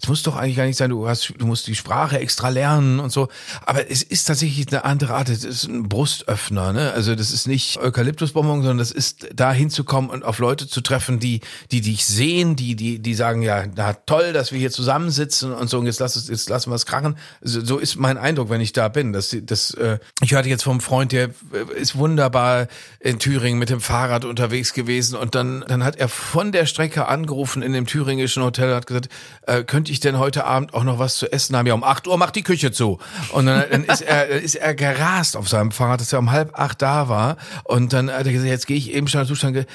Es 0.00 0.08
muss 0.08 0.22
doch 0.22 0.36
eigentlich 0.36 0.56
gar 0.56 0.66
nicht 0.66 0.76
sein. 0.76 0.90
Du 0.90 1.08
hast, 1.08 1.32
du 1.36 1.46
musst 1.46 1.66
die 1.66 1.74
Sprache 1.74 2.18
extra 2.20 2.48
lernen 2.48 3.00
und 3.00 3.10
so. 3.10 3.28
Aber 3.66 3.90
es 3.90 4.02
ist 4.02 4.24
tatsächlich 4.24 4.68
eine 4.68 4.84
andere 4.84 5.14
Art. 5.14 5.28
Es 5.28 5.44
ist 5.44 5.64
ein 5.64 5.88
Brustöffner. 5.88 6.72
Ne? 6.72 6.92
Also 6.92 7.14
das 7.14 7.32
ist 7.32 7.46
nicht 7.48 7.78
Eukalyptusbonbon, 7.78 8.60
sondern 8.62 8.78
das 8.78 8.90
ist 8.92 9.28
da 9.34 9.52
hinzukommen 9.52 10.10
und 10.10 10.24
auf 10.24 10.38
Leute 10.38 10.68
zu 10.68 10.80
treffen, 10.80 11.18
die, 11.18 11.40
die 11.70 11.80
dich 11.80 12.04
sehen, 12.04 12.56
die, 12.56 12.76
die, 12.76 12.98
die 12.98 13.14
sagen, 13.14 13.42
ja, 13.42 13.64
na 13.74 13.94
toll, 13.94 14.32
dass 14.32 14.52
wir 14.52 14.58
hier 14.58 14.70
zusammensitzen 14.70 15.52
und 15.52 15.68
so, 15.68 15.78
und 15.78 15.86
jetzt 15.86 16.00
lass 16.00 16.16
es, 16.16 16.28
jetzt 16.28 16.48
lassen 16.48 16.70
wir 16.70 16.76
es 16.76 16.86
krachen. 16.86 17.16
So, 17.40 17.64
so 17.64 17.78
ist 17.78 17.96
mein 17.96 18.18
Eindruck, 18.18 18.50
wenn 18.50 18.60
ich 18.60 18.72
da 18.72 18.88
bin. 18.88 19.12
Das, 19.12 19.36
das, 19.42 19.74
äh, 19.74 19.98
ich 20.22 20.32
hörte 20.32 20.48
jetzt 20.48 20.64
vom 20.64 20.80
Freund, 20.80 21.12
der 21.12 21.30
äh, 21.52 21.80
ist 21.80 21.96
wunderbar 21.96 22.68
in 23.00 23.18
Thüringen 23.18 23.58
mit 23.58 23.70
dem 23.70 23.80
Fahrrad 23.80 24.24
unterwegs 24.24 24.72
gewesen 24.74 25.16
und 25.16 25.34
dann, 25.34 25.64
dann 25.66 25.84
hat 25.84 25.96
er 25.96 26.08
von 26.08 26.52
der 26.52 26.66
Strecke 26.66 27.06
angerufen 27.06 27.62
in 27.62 27.72
dem 27.72 27.86
thüringischen 27.86 28.42
Hotel 28.42 28.74
hat 28.74 28.86
gesagt, 28.86 29.08
äh, 29.46 29.64
könnte 29.64 29.92
ich 29.92 30.00
denn 30.00 30.18
heute 30.18 30.44
Abend 30.44 30.74
auch 30.74 30.84
noch 30.84 30.98
was 30.98 31.16
zu 31.16 31.32
essen 31.32 31.56
haben? 31.56 31.66
Ja, 31.66 31.74
um 31.74 31.84
acht 31.84 32.06
Uhr 32.06 32.16
macht 32.16 32.36
die 32.36 32.42
Küche 32.42 32.72
zu. 32.72 32.98
Und 33.32 33.46
dann, 33.46 33.64
dann 33.70 33.84
ist 33.84 34.02
er, 34.02 34.28
ist 34.42 34.54
er 34.54 34.74
gerast 34.74 35.36
auf 35.36 35.48
seinem 35.48 35.70
Fahrrad, 35.70 36.00
dass 36.00 36.12
er 36.12 36.18
um 36.18 36.30
halb 36.30 36.58
acht 36.58 36.82
da 36.82 37.08
war. 37.08 37.36
Und 37.64 37.92
dann 37.92 38.10
hat 38.10 38.26
er 38.26 38.32
gesagt, 38.32 38.50
jetzt 38.50 38.66
gehe 38.66 38.76
ich 38.76 38.92
eben 38.92 39.08
schon 39.08 39.21
den 39.22 39.28
Zustand, 39.28 39.56
äh, 39.56 39.66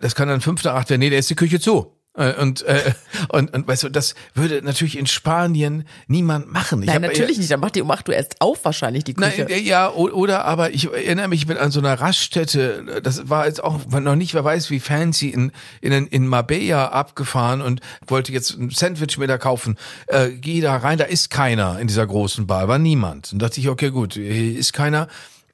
das 0.00 0.14
kann 0.14 0.28
dann 0.28 0.40
fünf 0.40 0.62
nach 0.64 0.74
acht 0.74 0.90
werden. 0.90 1.00
Nee, 1.00 1.10
da 1.10 1.16
ist 1.16 1.30
die 1.30 1.34
Küche 1.36 1.60
zu. 1.60 1.92
Äh, 2.14 2.34
Und, 2.34 2.60
äh, 2.62 2.92
und, 3.30 3.54
und 3.54 3.66
weißt 3.66 3.84
du, 3.84 3.88
das 3.88 4.14
würde 4.34 4.60
natürlich 4.62 4.98
in 4.98 5.06
Spanien 5.06 5.84
niemand 6.08 6.52
machen. 6.52 6.82
Ich 6.82 6.86
Nein, 6.88 6.96
hab- 6.96 7.02
natürlich 7.10 7.38
nicht. 7.38 7.50
Dann 7.50 7.60
macht 7.60 7.74
die 7.74 7.80
um 7.80 7.90
8 7.90 8.06
Uhr 8.10 8.14
erst 8.14 8.40
auf 8.40 8.62
wahrscheinlich 8.66 9.04
die 9.04 9.14
Küche. 9.14 9.46
Nein, 9.48 9.64
ja, 9.64 9.90
oder 9.90 10.44
aber 10.44 10.72
ich 10.74 10.92
erinnere 10.92 11.28
mich, 11.28 11.40
ich 11.40 11.46
bin 11.46 11.56
an 11.56 11.70
so 11.70 11.80
einer 11.80 11.94
Raststätte, 11.98 13.00
das 13.02 13.30
war 13.30 13.46
jetzt 13.46 13.64
auch 13.64 13.86
noch 13.88 14.14
nicht, 14.14 14.34
wer 14.34 14.44
weiß 14.44 14.68
wie 14.70 14.78
fancy, 14.80 15.30
in, 15.30 15.52
in, 15.80 16.06
in 16.06 16.26
Marbella 16.26 16.88
abgefahren 16.88 17.62
und 17.62 17.80
wollte 18.06 18.30
jetzt 18.32 18.58
ein 18.58 18.68
Sandwich 18.68 19.16
mir 19.16 19.26
da 19.26 19.38
kaufen. 19.38 19.78
Äh, 20.06 20.32
geh 20.32 20.60
da 20.60 20.76
rein, 20.76 20.98
da 20.98 21.04
ist 21.04 21.30
keiner 21.30 21.78
in 21.78 21.86
dieser 21.86 22.06
großen 22.06 22.46
Bar, 22.46 22.68
war 22.68 22.78
niemand. 22.78 23.32
Und 23.32 23.38
dachte 23.40 23.58
ich, 23.58 23.68
okay, 23.70 23.90
gut, 23.90 24.14
hier 24.14 24.58
ist 24.58 24.74
keiner. 24.74 25.08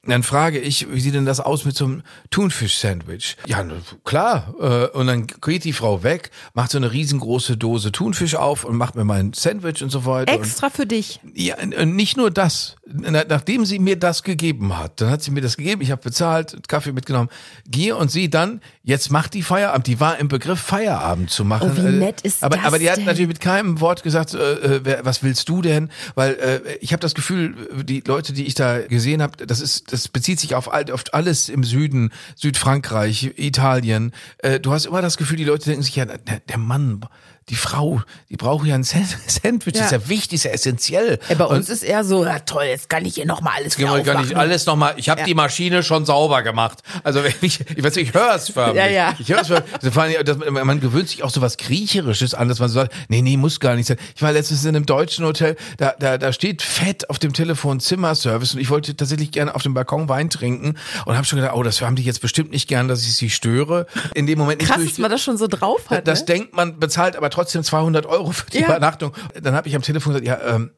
Dann 0.05 0.23
frage 0.23 0.59
ich, 0.59 0.87
wie 0.91 0.99
sieht 1.01 1.13
denn 1.13 1.25
das 1.25 1.39
aus 1.41 1.65
mit 1.65 1.75
so 1.75 1.85
einem 1.85 2.03
Thunfisch-Sandwich? 2.31 3.37
Ja, 3.47 3.65
klar. 4.05 4.53
Äh, 4.59 4.97
Und 4.97 5.07
dann 5.07 5.27
geht 5.27 5.63
die 5.65 5.73
Frau 5.73 6.03
weg, 6.03 6.31
macht 6.53 6.71
so 6.71 6.77
eine 6.77 6.91
riesengroße 6.91 7.57
Dose 7.57 7.91
Thunfisch 7.91 8.35
auf 8.35 8.63
und 8.63 8.75
macht 8.77 8.95
mir 8.95 9.03
mein 9.03 9.33
Sandwich 9.33 9.83
und 9.83 9.89
so 9.89 10.05
weiter. 10.05 10.33
Und 10.33 10.39
Extra 10.43 10.69
für 10.69 10.85
dich. 10.85 11.19
ja, 11.35 11.55
und 11.59 11.95
nicht 11.95 12.17
nur 12.17 12.31
das. 12.31 12.75
Na- 12.91 13.23
Nachdem 13.27 13.65
sie 13.65 13.77
mir 13.79 13.97
das 13.99 14.23
gegeben 14.23 14.77
hat, 14.77 14.99
dann 15.01 15.09
hat 15.11 15.21
sie 15.21 15.31
mir 15.31 15.41
das 15.41 15.57
gegeben, 15.57 15.81
ich 15.81 15.91
habe 15.91 16.01
bezahlt, 16.01 16.67
Kaffee 16.67 16.91
mitgenommen. 16.91 17.29
Gehe 17.67 17.95
und 17.95 18.09
sie 18.09 18.29
dann, 18.29 18.61
jetzt 18.83 19.11
macht 19.11 19.33
die 19.33 19.43
Feierabend. 19.43 19.85
Die 19.87 19.99
war 19.99 20.17
im 20.17 20.27
Begriff, 20.27 20.59
Feierabend 20.59 21.29
zu 21.29 21.45
machen. 21.45 21.71
Oh, 21.73 21.77
wie 21.77 21.85
Äh, 21.87 21.91
nett 21.91 22.21
ist 22.21 22.43
aber, 22.43 22.55
das 22.57 22.65
Aber 22.65 22.79
die 22.79 22.89
hat 22.89 22.97
denn? 22.97 23.05
natürlich 23.05 23.27
mit 23.27 23.39
keinem 23.41 23.79
Wort 23.79 24.01
gesagt, 24.03 24.33
äh, 24.33 24.37
äh, 24.53 24.79
wer- 24.83 25.05
was 25.05 25.21
willst 25.23 25.47
du 25.49 25.61
denn? 25.61 25.89
Weil 26.15 26.33
äh, 26.33 26.77
ich 26.81 26.93
habe 26.93 27.01
das 27.01 27.13
Gefühl, 27.13 27.55
die 27.83 27.99
Leute, 28.05 28.33
die 28.33 28.45
ich 28.45 28.55
da 28.55 28.79
gesehen 28.79 29.21
habe, 29.21 29.45
das 29.45 29.59
ist, 29.61 29.88
das 29.91 30.07
bezieht 30.07 30.39
sich 30.39 30.55
auf, 30.55 30.67
auf 30.67 31.03
alles 31.11 31.49
im 31.49 31.63
Süden, 31.63 32.11
Südfrankreich, 32.35 33.33
Italien. 33.37 34.13
Äh, 34.39 34.59
du 34.59 34.71
hast 34.71 34.85
immer 34.85 35.01
das 35.01 35.17
Gefühl, 35.17 35.37
die 35.37 35.45
Leute 35.45 35.65
denken 35.65 35.83
sich, 35.83 35.95
ja, 35.95 36.05
der, 36.05 36.39
der 36.39 36.57
Mann, 36.57 37.01
die 37.49 37.55
Frau, 37.55 38.01
die 38.29 38.35
braucht 38.37 38.65
ja 38.67 38.75
ein 38.75 38.83
Sand- 38.83 39.17
Sandwich, 39.27 39.73
das 39.73 39.85
ist 39.85 39.91
Ja. 39.91 39.97
ja 39.97 40.09
wichtig, 40.09 40.33
ist 40.35 40.43
ja 40.45 40.51
essentiell. 40.51 41.19
Ja, 41.29 41.35
bei 41.35 41.45
Und- 41.45 41.57
uns 41.57 41.69
ist 41.69 41.83
eher 41.83 42.03
so, 42.03 42.23
ja 42.25 42.39
toll, 42.39 42.65
jetzt 42.65 42.89
kann 42.89 43.05
ich 43.05 43.15
hier 43.15 43.25
nochmal 43.25 43.53
alles 43.57 43.77
wieder 43.77 43.93
wir 43.95 44.03
gar 44.03 44.13
nicht 44.21 44.31
aufmachen. 44.31 44.37
alles 44.49 44.65
nochmal. 44.65 44.93
Ich 44.97 45.09
habe 45.09 45.23
die 45.23 45.33
Maschine 45.33 45.83
schon 45.83 46.05
sauber 46.05 46.43
gemacht. 46.43 46.79
Also 47.03 47.23
wenn 47.23 47.33
ich, 47.41 47.59
ich 47.75 47.83
weiß, 47.83 47.95
nicht, 47.95 48.09
ich 48.09 48.13
höre 48.13 48.35
es 48.35 48.49
förmlich. 48.49 48.75
Ja, 48.77 48.87
ja. 48.89 49.15
Ich 49.19 49.29
höre 49.29 49.41
es 49.41 49.47
förmlich. 49.47 50.17
Also 50.19 50.39
man, 50.63 50.79
gewöhnt 50.79 51.09
sich 51.09 51.23
auch 51.23 51.29
so 51.29 51.41
was 51.41 51.57
Kriecherisches 51.57 52.33
an, 52.33 52.47
dass 52.49 52.59
man 52.59 52.69
so 52.69 52.75
sagt, 52.75 52.93
nee, 53.09 53.21
nee, 53.21 53.37
muss 53.37 53.59
gar 53.59 53.75
nicht 53.75 53.87
sein. 53.87 53.97
Ich 54.15 54.21
war 54.21 54.31
letztens 54.31 54.63
in 54.63 54.75
einem 54.75 54.85
deutschen 54.85 55.25
Hotel, 55.25 55.55
da, 55.77 55.93
da, 55.99 56.17
da 56.17 56.31
steht 56.33 56.61
fett 56.61 57.09
auf 57.09 57.19
dem 57.19 57.33
Telefon 57.33 57.79
Zimmerservice 57.79 58.53
und 58.53 58.59
ich 58.59 58.69
wollte 58.69 58.95
tatsächlich 58.95 59.31
gerne 59.31 59.55
auf 59.55 59.63
dem 59.63 59.73
Balkon 59.73 60.07
Wein 60.09 60.29
trinken 60.29 60.75
und 61.05 61.15
habe 61.15 61.25
schon 61.25 61.39
gedacht, 61.39 61.55
oh, 61.55 61.63
das 61.63 61.81
haben 61.81 61.95
die 61.95 62.03
jetzt 62.03 62.21
bestimmt 62.21 62.51
nicht 62.51 62.67
gern, 62.67 62.87
dass 62.87 63.01
ich 63.03 63.15
sie 63.15 63.29
störe. 63.29 63.87
In 64.13 64.27
dem 64.27 64.37
Moment 64.39 64.61
Krass, 64.61 64.83
dass 64.83 64.97
man 64.97 65.09
das 65.09 65.21
schon 65.21 65.37
so 65.37 65.47
drauf 65.47 65.89
hat. 65.89 66.07
das 66.07 66.19
ne? 66.21 66.25
denkt 66.25 66.53
man, 66.53 66.79
bezahlt 66.79 67.15
aber 67.15 67.29
trotzdem 67.29 67.38
200 67.47 68.05
Euro 68.05 68.31
für 68.31 68.49
die 68.49 68.59
Ja. 68.59 68.67
Übernachtung. 68.67 69.13
Dann 69.41 69.55
habe 69.55 69.67
ich 69.67 69.75
am 69.75 69.81
Telefon 69.81 70.13
gesagt, 70.13 70.27
ja, 70.27 70.55
ähm, 70.55 70.71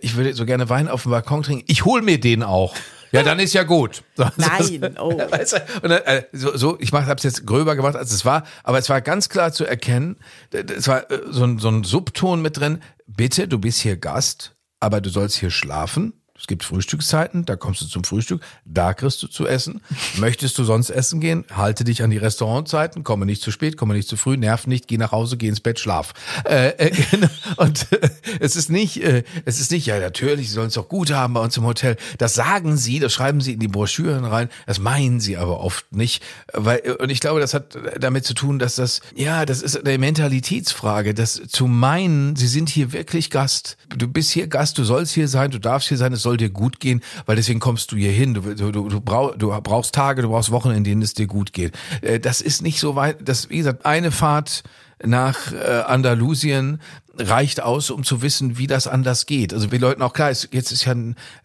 ich 0.00 0.16
würde 0.16 0.34
so 0.34 0.44
gerne 0.44 0.68
Wein 0.68 0.88
auf 0.88 1.02
dem 1.02 1.10
Balkon 1.12 1.42
trinken. 1.42 1.64
Ich 1.66 1.84
hol 1.84 2.02
mir 2.02 2.20
den 2.20 2.42
auch. 2.42 2.74
Ja, 3.12 3.22
dann 3.22 3.38
ist 3.38 3.54
ja 3.54 3.62
gut. 3.62 4.02
Nein, 4.36 4.96
oh. 4.98 5.16
Weißt 5.30 5.54
du, 5.54 5.88
dann, 5.88 5.92
äh, 5.92 6.24
so, 6.32 6.56
so, 6.56 6.76
ich 6.80 6.92
habe 6.92 7.14
es 7.14 7.22
jetzt 7.22 7.46
gröber 7.46 7.74
gemacht, 7.74 7.96
als 7.96 8.12
es 8.12 8.24
war, 8.24 8.44
aber 8.64 8.78
es 8.78 8.88
war 8.90 9.00
ganz 9.00 9.28
klar 9.28 9.52
zu 9.52 9.64
erkennen, 9.64 10.16
es 10.52 10.88
war 10.88 11.10
äh, 11.10 11.20
so 11.30 11.44
ein, 11.44 11.58
so 11.58 11.68
ein 11.70 11.84
Subton 11.84 12.42
mit 12.42 12.58
drin, 12.58 12.82
bitte, 13.06 13.48
du 13.48 13.58
bist 13.58 13.80
hier 13.80 13.96
Gast, 13.96 14.56
aber 14.80 15.00
du 15.00 15.08
sollst 15.10 15.38
hier 15.38 15.50
schlafen. 15.50 16.12
Es 16.38 16.46
gibt 16.46 16.62
Frühstückszeiten, 16.62 17.44
da 17.44 17.56
kommst 17.56 17.80
du 17.80 17.86
zum 17.86 18.04
Frühstück, 18.04 18.42
da 18.64 18.94
kriegst 18.94 19.22
du 19.22 19.26
zu 19.26 19.46
essen. 19.46 19.80
Möchtest 20.16 20.56
du 20.58 20.64
sonst 20.64 20.90
essen 20.90 21.20
gehen? 21.20 21.44
Halte 21.52 21.82
dich 21.82 22.02
an 22.02 22.10
die 22.10 22.16
Restaurantzeiten, 22.16 23.02
komme 23.02 23.26
nicht 23.26 23.42
zu 23.42 23.50
spät, 23.50 23.76
komme 23.76 23.94
nicht 23.94 24.08
zu 24.08 24.16
früh, 24.16 24.36
nerv 24.36 24.66
nicht, 24.66 24.86
geh 24.86 24.98
nach 24.98 25.10
Hause, 25.10 25.36
geh 25.36 25.48
ins 25.48 25.60
Bett, 25.60 25.80
schlaf. 25.80 26.14
Äh, 26.44 26.68
äh, 26.78 26.90
genau. 27.10 27.28
und 27.56 27.90
äh, 27.92 28.10
es 28.38 28.54
ist 28.54 28.70
nicht, 28.70 29.02
äh, 29.02 29.24
es 29.44 29.58
ist 29.58 29.72
nicht, 29.72 29.86
ja 29.86 29.98
natürlich, 29.98 30.48
sie 30.48 30.54
sollen 30.54 30.68
es 30.68 30.74
doch 30.74 30.88
gut 30.88 31.10
haben 31.10 31.34
bei 31.34 31.40
uns 31.40 31.56
im 31.56 31.64
Hotel. 31.64 31.96
Das 32.18 32.34
sagen 32.34 32.76
sie, 32.76 33.00
das 33.00 33.12
schreiben 33.12 33.40
sie 33.40 33.54
in 33.54 33.60
die 33.60 33.68
Broschüren 33.68 34.24
rein, 34.24 34.48
das 34.66 34.78
meinen 34.78 35.18
sie 35.18 35.36
aber 35.36 35.60
oft 35.60 35.92
nicht. 35.92 36.22
Weil, 36.52 36.80
und 37.00 37.10
ich 37.10 37.20
glaube, 37.20 37.40
das 37.40 37.52
hat 37.52 37.76
damit 37.98 38.24
zu 38.24 38.34
tun, 38.34 38.58
dass 38.58 38.76
das, 38.76 39.00
ja, 39.14 39.44
das 39.44 39.60
ist 39.60 39.84
eine 39.84 39.98
Mentalitätsfrage, 39.98 41.14
das 41.14 41.42
zu 41.48 41.66
meinen, 41.66 42.36
sie 42.36 42.48
sind 42.48 42.68
hier 42.68 42.92
wirklich 42.92 43.30
Gast. 43.30 43.76
Du 43.88 44.06
bist 44.06 44.30
hier 44.30 44.46
Gast, 44.46 44.78
du 44.78 44.84
sollst 44.84 45.14
hier 45.14 45.26
sein, 45.26 45.50
du 45.50 45.58
darfst 45.58 45.88
hier 45.88 45.96
sein, 45.96 46.12
es 46.12 46.22
soll 46.22 46.27
dir 46.36 46.50
gut 46.50 46.80
gehen, 46.80 47.02
weil 47.26 47.36
deswegen 47.36 47.60
kommst 47.60 47.92
du 47.92 47.96
hier 47.96 48.12
hin. 48.12 48.34
Du, 48.34 48.42
du, 48.54 48.88
du, 48.88 49.00
brauch, 49.00 49.36
du 49.36 49.48
brauchst 49.62 49.94
Tage, 49.94 50.22
du 50.22 50.28
brauchst 50.28 50.50
Wochen, 50.50 50.70
in 50.70 50.84
denen 50.84 51.02
es 51.02 51.14
dir 51.14 51.26
gut 51.26 51.52
geht. 51.52 51.72
Äh, 52.02 52.20
Das 52.20 52.40
ist 52.40 52.62
nicht 52.62 52.80
so 52.80 52.96
weit, 52.96 53.16
das, 53.26 53.50
wie 53.50 53.58
gesagt, 53.58 53.86
eine 53.86 54.10
Fahrt 54.10 54.62
nach 55.04 55.52
äh, 55.52 55.82
Andalusien 55.86 56.80
reicht 57.18 57.60
aus, 57.62 57.90
um 57.90 58.04
zu 58.04 58.22
wissen, 58.22 58.58
wie 58.58 58.66
das 58.66 58.86
anders 58.86 59.26
geht. 59.26 59.52
Also 59.52 59.72
wir 59.72 59.78
Leuten 59.78 60.02
auch 60.02 60.12
klar, 60.12 60.28
jetzt 60.30 60.72
ist 60.72 60.84
ja, 60.84 60.94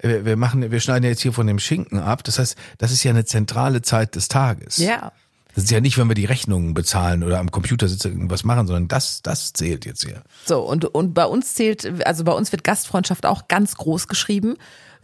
wir 0.02 0.38
machen, 0.38 0.72
wir 0.72 0.80
schneiden 0.80 1.04
jetzt 1.04 1.22
hier 1.22 1.34
von 1.34 1.48
dem 1.48 1.60
Schinken 1.60 2.00
ab. 2.00 2.24
Das 2.24 2.40
heißt, 2.40 2.56
das 2.78 2.92
ist 2.92 3.04
ja 3.04 3.12
eine 3.12 3.26
zentrale 3.26 3.82
Zeit 3.82 4.16
des 4.16 4.28
Tages. 4.28 4.78
Ja. 4.78 5.12
Das 5.56 5.66
ist 5.66 5.72
ja 5.72 5.82
nicht, 5.82 5.98
wenn 5.98 6.08
wir 6.08 6.16
die 6.16 6.26
Rechnungen 6.26 6.74
bezahlen 6.74 7.24
oder 7.24 7.40
am 7.40 7.52
Computer 7.52 7.88
sitzen 7.88 8.12
irgendwas 8.14 8.44
machen, 8.44 8.66
sondern 8.68 8.88
das, 8.88 9.22
das 9.22 9.54
zählt 9.54 9.86
jetzt 9.86 10.04
hier. 10.04 10.24
So, 10.46 10.62
und, 10.62 10.86
und 10.86 11.14
bei 11.14 11.26
uns 11.26 11.54
zählt, 11.54 12.06
also 12.06 12.24
bei 12.24 12.32
uns 12.32 12.52
wird 12.52 12.64
Gastfreundschaft 12.64 13.26
auch 13.26 13.48
ganz 13.48 13.76
groß 13.76 14.08
geschrieben. 14.08 14.56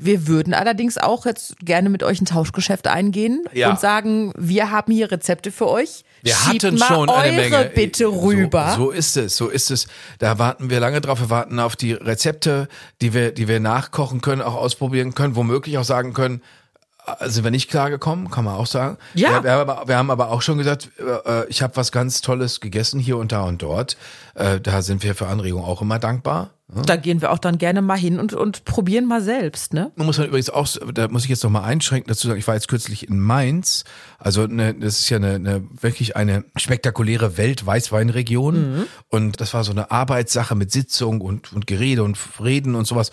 Wir 0.01 0.27
würden 0.27 0.53
allerdings 0.53 0.97
auch 0.97 1.25
jetzt 1.25 1.59
gerne 1.59 1.89
mit 1.89 2.03
euch 2.03 2.21
ein 2.21 2.25
Tauschgeschäft 2.25 2.87
eingehen 2.87 3.43
Ja. 3.53 3.69
und 3.69 3.79
sagen, 3.81 4.31
wir 4.37 4.71
haben 4.71 4.93
hier 4.93 5.11
Rezepte 5.11 5.51
für 5.51 5.67
euch. 5.67 6.03
Wir 6.23 6.33
Schiebt 6.33 6.63
hatten 6.63 6.77
schon 6.77 7.09
eine 7.09 7.35
Menge. 7.49 7.71
bitte 7.75 8.05
rüber. 8.07 8.73
So, 8.77 8.85
so 8.85 8.91
ist 8.91 9.17
es, 9.17 9.35
so 9.37 9.49
ist 9.49 9.71
es. 9.71 9.87
Da 10.19 10.39
warten 10.39 10.69
wir 10.69 10.79
lange 10.79 11.01
drauf. 11.01 11.19
Wir 11.19 11.29
warten 11.29 11.59
auf 11.59 11.75
die 11.75 11.93
Rezepte, 11.93 12.69
die 13.01 13.13
wir, 13.13 13.31
die 13.33 13.47
wir 13.49 13.59
nachkochen 13.59 14.21
können, 14.21 14.41
auch 14.41 14.55
ausprobieren 14.55 15.13
können, 15.15 15.35
womöglich 15.35 15.77
auch 15.77 15.83
sagen 15.83 16.13
können, 16.13 16.41
sind 17.25 17.43
wir 17.43 17.51
nicht 17.51 17.69
klargekommen, 17.69 18.29
kann 18.29 18.45
man 18.45 18.55
auch 18.55 18.67
sagen. 18.67 18.97
Ja. 19.13 19.43
Wir, 19.43 19.51
haben, 19.51 19.69
aber, 19.69 19.87
wir 19.87 19.97
haben 19.97 20.11
aber 20.11 20.29
auch 20.29 20.41
schon 20.41 20.57
gesagt, 20.57 20.89
äh, 20.99 21.47
ich 21.47 21.61
habe 21.61 21.75
was 21.75 21.91
ganz 21.91 22.21
Tolles 22.21 22.59
gegessen 22.59 22.99
hier 22.99 23.17
und 23.17 23.31
da 23.31 23.43
und 23.43 23.61
dort. 23.61 23.97
Äh, 24.35 24.59
da 24.59 24.81
sind 24.81 25.03
wir 25.03 25.15
für 25.15 25.27
Anregungen 25.27 25.65
auch 25.65 25.81
immer 25.81 25.99
dankbar. 25.99 26.51
Da 26.85 26.97
gehen 26.97 27.19
wir 27.19 27.31
auch 27.31 27.39
dann 27.39 27.57
gerne 27.57 27.81
mal 27.81 27.97
hin 27.97 28.19
und, 28.19 28.33
und 28.33 28.63
probieren 28.63 29.07
mal 29.07 29.23
selbst, 29.23 29.73
ne? 29.73 29.91
Man 29.95 30.05
muss 30.05 30.19
man 30.19 30.27
übrigens 30.27 30.51
auch, 30.51 30.67
da 30.93 31.07
muss 31.07 31.23
ich 31.23 31.29
jetzt 31.29 31.43
noch 31.43 31.49
mal 31.49 31.63
einschränken 31.63 32.07
dazu 32.07 32.27
sagen, 32.27 32.37
ich 32.37 32.47
war 32.47 32.53
jetzt 32.53 32.67
kürzlich 32.67 33.07
in 33.09 33.19
Mainz, 33.19 33.85
also 34.19 34.45
ne, 34.45 34.75
das 34.75 34.99
ist 34.99 35.09
ja 35.09 35.17
eine, 35.17 35.33
eine 35.33 35.63
wirklich 35.81 36.15
eine 36.15 36.45
spektakuläre 36.55 37.37
Weltweißweinregion 37.37 38.85
und 39.07 39.41
das 39.41 39.55
war 39.55 39.63
so 39.63 39.71
eine 39.71 39.89
Arbeitssache 39.89 40.53
mit 40.53 40.71
Sitzung 40.71 41.21
und, 41.21 41.53
und 41.53 41.65
Gerede 41.65 42.03
und 42.03 42.19
Reden 42.39 42.75
und 42.75 42.85
sowas. 42.85 43.09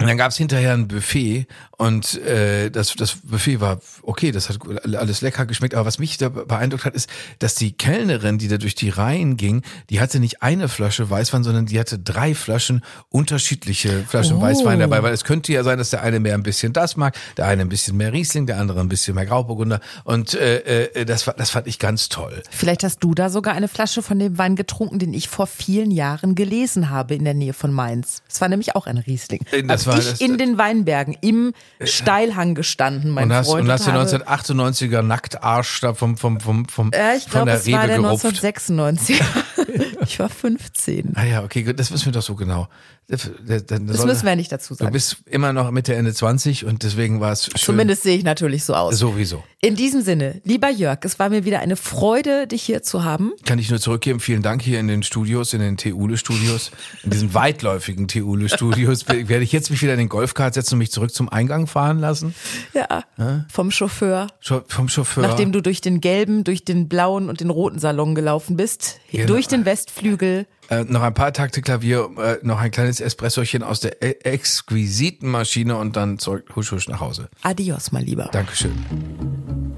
Und 0.00 0.06
dann 0.06 0.16
gab's 0.16 0.36
hinterher 0.36 0.72
ein 0.72 0.88
Buffet 0.88 1.46
und 1.76 2.20
äh, 2.22 2.70
das, 2.70 2.94
das 2.96 3.16
Buffet 3.22 3.60
war 3.60 3.80
okay, 4.02 4.32
das 4.32 4.48
hat 4.48 4.58
alles 4.96 5.20
lecker 5.20 5.46
geschmeckt. 5.46 5.74
Aber 5.74 5.86
was 5.86 5.98
mich 5.98 6.16
da 6.18 6.28
beeindruckt 6.28 6.84
hat, 6.84 6.94
ist, 6.94 7.08
dass 7.38 7.54
die 7.54 7.72
Kellnerin, 7.72 8.38
die 8.38 8.48
da 8.48 8.58
durch 8.58 8.74
die 8.74 8.88
Reihen 8.88 9.36
ging, 9.36 9.62
die 9.90 10.00
hatte 10.00 10.18
nicht 10.20 10.42
eine 10.42 10.68
Flasche 10.68 11.08
Weißwein, 11.08 11.44
sondern 11.44 11.66
die 11.66 11.78
hatte 11.78 11.98
drei 11.98 12.34
Flaschen, 12.34 12.82
unterschiedliche 13.08 14.04
Flaschen 14.08 14.40
Oh. 14.40 14.42
Weißwein 14.42 14.78
dabei, 14.80 15.02
weil 15.02 15.12
es 15.12 15.24
könnte 15.24 15.52
ja 15.52 15.62
sein, 15.62 15.78
dass 15.78 15.90
der 15.90 16.02
eine 16.02 16.20
mehr 16.20 16.34
ein 16.34 16.42
bisschen 16.42 16.72
das 16.72 16.96
mag, 16.96 17.16
der 17.36 17.46
eine 17.46 17.62
ein 17.62 17.68
bisschen 17.68 17.96
mehr 17.96 18.12
Riesling, 18.12 18.46
der 18.46 18.58
andere 18.58 18.80
ein 18.80 18.88
bisschen 18.88 19.14
mehr 19.14 19.26
Grauburgunder. 19.26 19.80
Und 20.04 20.34
äh, 20.34 20.86
äh, 20.86 21.04
das, 21.04 21.26
war, 21.26 21.34
das 21.34 21.50
fand 21.50 21.66
ich 21.66 21.78
ganz 21.78 22.08
toll. 22.08 22.42
Vielleicht 22.50 22.84
hast 22.84 23.00
du 23.00 23.14
da 23.14 23.28
sogar 23.28 23.54
eine 23.54 23.68
Flasche 23.68 24.02
von 24.02 24.18
dem 24.18 24.38
Wein 24.38 24.56
getrunken, 24.56 24.98
den 24.98 25.12
ich 25.12 25.28
vor 25.28 25.46
vielen 25.46 25.90
Jahren 25.90 26.34
gelesen 26.34 26.90
habe 26.90 27.14
in 27.14 27.24
der 27.24 27.34
Nähe 27.34 27.52
von 27.52 27.72
Mainz. 27.72 28.22
Das 28.28 28.40
war 28.40 28.48
nämlich 28.48 28.76
auch 28.76 28.86
ein 28.86 28.98
Riesling. 28.98 29.44
Äh, 29.50 29.62
das 29.64 29.86
Hab 29.86 29.89
war 29.92 29.98
ich 29.98 30.10
das- 30.10 30.20
in 30.20 30.38
den 30.38 30.58
Weinbergen 30.58 31.16
im 31.20 31.52
Steilhang 31.82 32.54
gestanden, 32.54 33.10
mein 33.10 33.24
Und 33.24 33.32
hast, 33.34 33.48
Freund. 33.48 33.64
und 33.66 33.72
hast 33.72 33.86
den 33.86 33.94
habe- 33.94 34.04
1998er 34.10 35.02
Nacktarsch 35.02 35.80
da 35.80 35.94
vom, 35.94 36.16
vom, 36.16 36.40
vom, 36.40 36.66
vom, 36.68 36.92
Äh, 36.92 37.16
ich 37.16 37.22
von 37.24 37.30
glaube, 37.32 37.46
der 37.52 37.58
war 37.72 37.82
Rebe 37.82 37.86
der 37.88 37.96
gerupft. 37.98 38.24
1996. 38.24 39.20
ich 40.06 40.18
war 40.18 40.28
15. 40.28 41.12
Ah 41.16 41.24
ja, 41.24 41.42
okay, 41.44 41.62
gut, 41.62 41.78
das 41.78 41.90
wissen 41.92 42.06
wir 42.06 42.12
doch 42.12 42.22
so 42.22 42.34
genau. 42.34 42.68
Das 43.10 44.04
müssen 44.06 44.24
wir 44.26 44.36
nicht 44.36 44.52
dazu 44.52 44.74
Du 44.74 44.78
sagen. 44.78 44.92
bist 44.92 45.16
immer 45.26 45.52
noch 45.52 45.70
Mitte, 45.72 45.94
Ende 45.94 46.14
20 46.14 46.64
und 46.64 46.82
deswegen 46.84 47.20
war 47.20 47.32
es 47.32 47.46
schön. 47.46 47.56
Zumindest 47.56 48.04
sehe 48.04 48.16
ich 48.16 48.24
natürlich 48.24 48.64
so 48.64 48.74
aus. 48.74 48.96
Sowieso. 48.98 49.42
In 49.60 49.74
diesem 49.76 50.00
Sinne, 50.02 50.40
lieber 50.44 50.70
Jörg, 50.70 50.98
es 51.02 51.18
war 51.18 51.28
mir 51.28 51.44
wieder 51.44 51.58
eine 51.60 51.76
Freude, 51.76 52.46
dich 52.46 52.62
hier 52.62 52.82
zu 52.82 53.04
haben. 53.04 53.32
Kann 53.44 53.58
ich 53.58 53.68
nur 53.68 53.80
zurückgeben. 53.80 54.20
Vielen 54.20 54.42
Dank 54.42 54.62
hier 54.62 54.80
in 54.80 54.88
den 54.88 55.02
Studios, 55.02 55.52
in 55.52 55.60
den 55.60 55.76
Theule-Studios, 55.76 56.70
in 57.02 57.10
diesen 57.10 57.34
weitläufigen 57.34 58.08
Theule-Studios. 58.08 59.06
Werde 59.08 59.42
ich 59.42 59.52
jetzt 59.52 59.70
mich 59.70 59.82
wieder 59.82 59.92
in 59.92 59.98
den 59.98 60.08
Golfkart 60.08 60.54
setzen 60.54 60.74
und 60.74 60.78
mich 60.78 60.92
zurück 60.92 61.12
zum 61.12 61.28
Eingang 61.28 61.66
fahren 61.66 61.98
lassen? 61.98 62.34
Ja, 62.72 63.04
vom 63.52 63.70
Chauffeur. 63.70 64.28
Scho- 64.42 64.62
Vom 64.68 64.88
Chauffeur. 64.88 65.22
Nachdem 65.26 65.52
du 65.52 65.60
durch 65.60 65.80
den 65.80 66.00
gelben, 66.00 66.44
durch 66.44 66.64
den 66.64 66.88
blauen 66.88 67.28
und 67.28 67.40
den 67.40 67.50
roten 67.50 67.78
Salon 67.78 68.14
gelaufen 68.14 68.56
bist, 68.56 68.98
Genau. 69.10 69.26
durch 69.26 69.46
den 69.48 69.64
Westflügel. 69.64 70.46
Äh, 70.70 70.84
noch 70.84 71.02
ein 71.02 71.14
paar 71.14 71.32
Takte 71.32 71.62
Klavier, 71.62 72.10
äh, 72.16 72.36
noch 72.42 72.60
ein 72.60 72.70
kleines 72.70 73.00
Espressochen 73.00 73.64
aus 73.64 73.80
der 73.80 74.00
e 74.02 74.12
exquisiten 74.22 75.28
Maschine 75.28 75.76
und 75.76 75.96
dann 75.96 76.18
zurück 76.20 76.44
husch 76.54 76.70
husch 76.70 76.88
nach 76.88 77.00
Hause. 77.00 77.28
Adios, 77.42 77.90
mein 77.90 78.06
Lieber. 78.06 78.28
Dankeschön. 78.32 78.72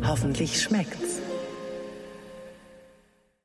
Hoffentlich 0.05 0.61
schmeckt's. 0.61 1.22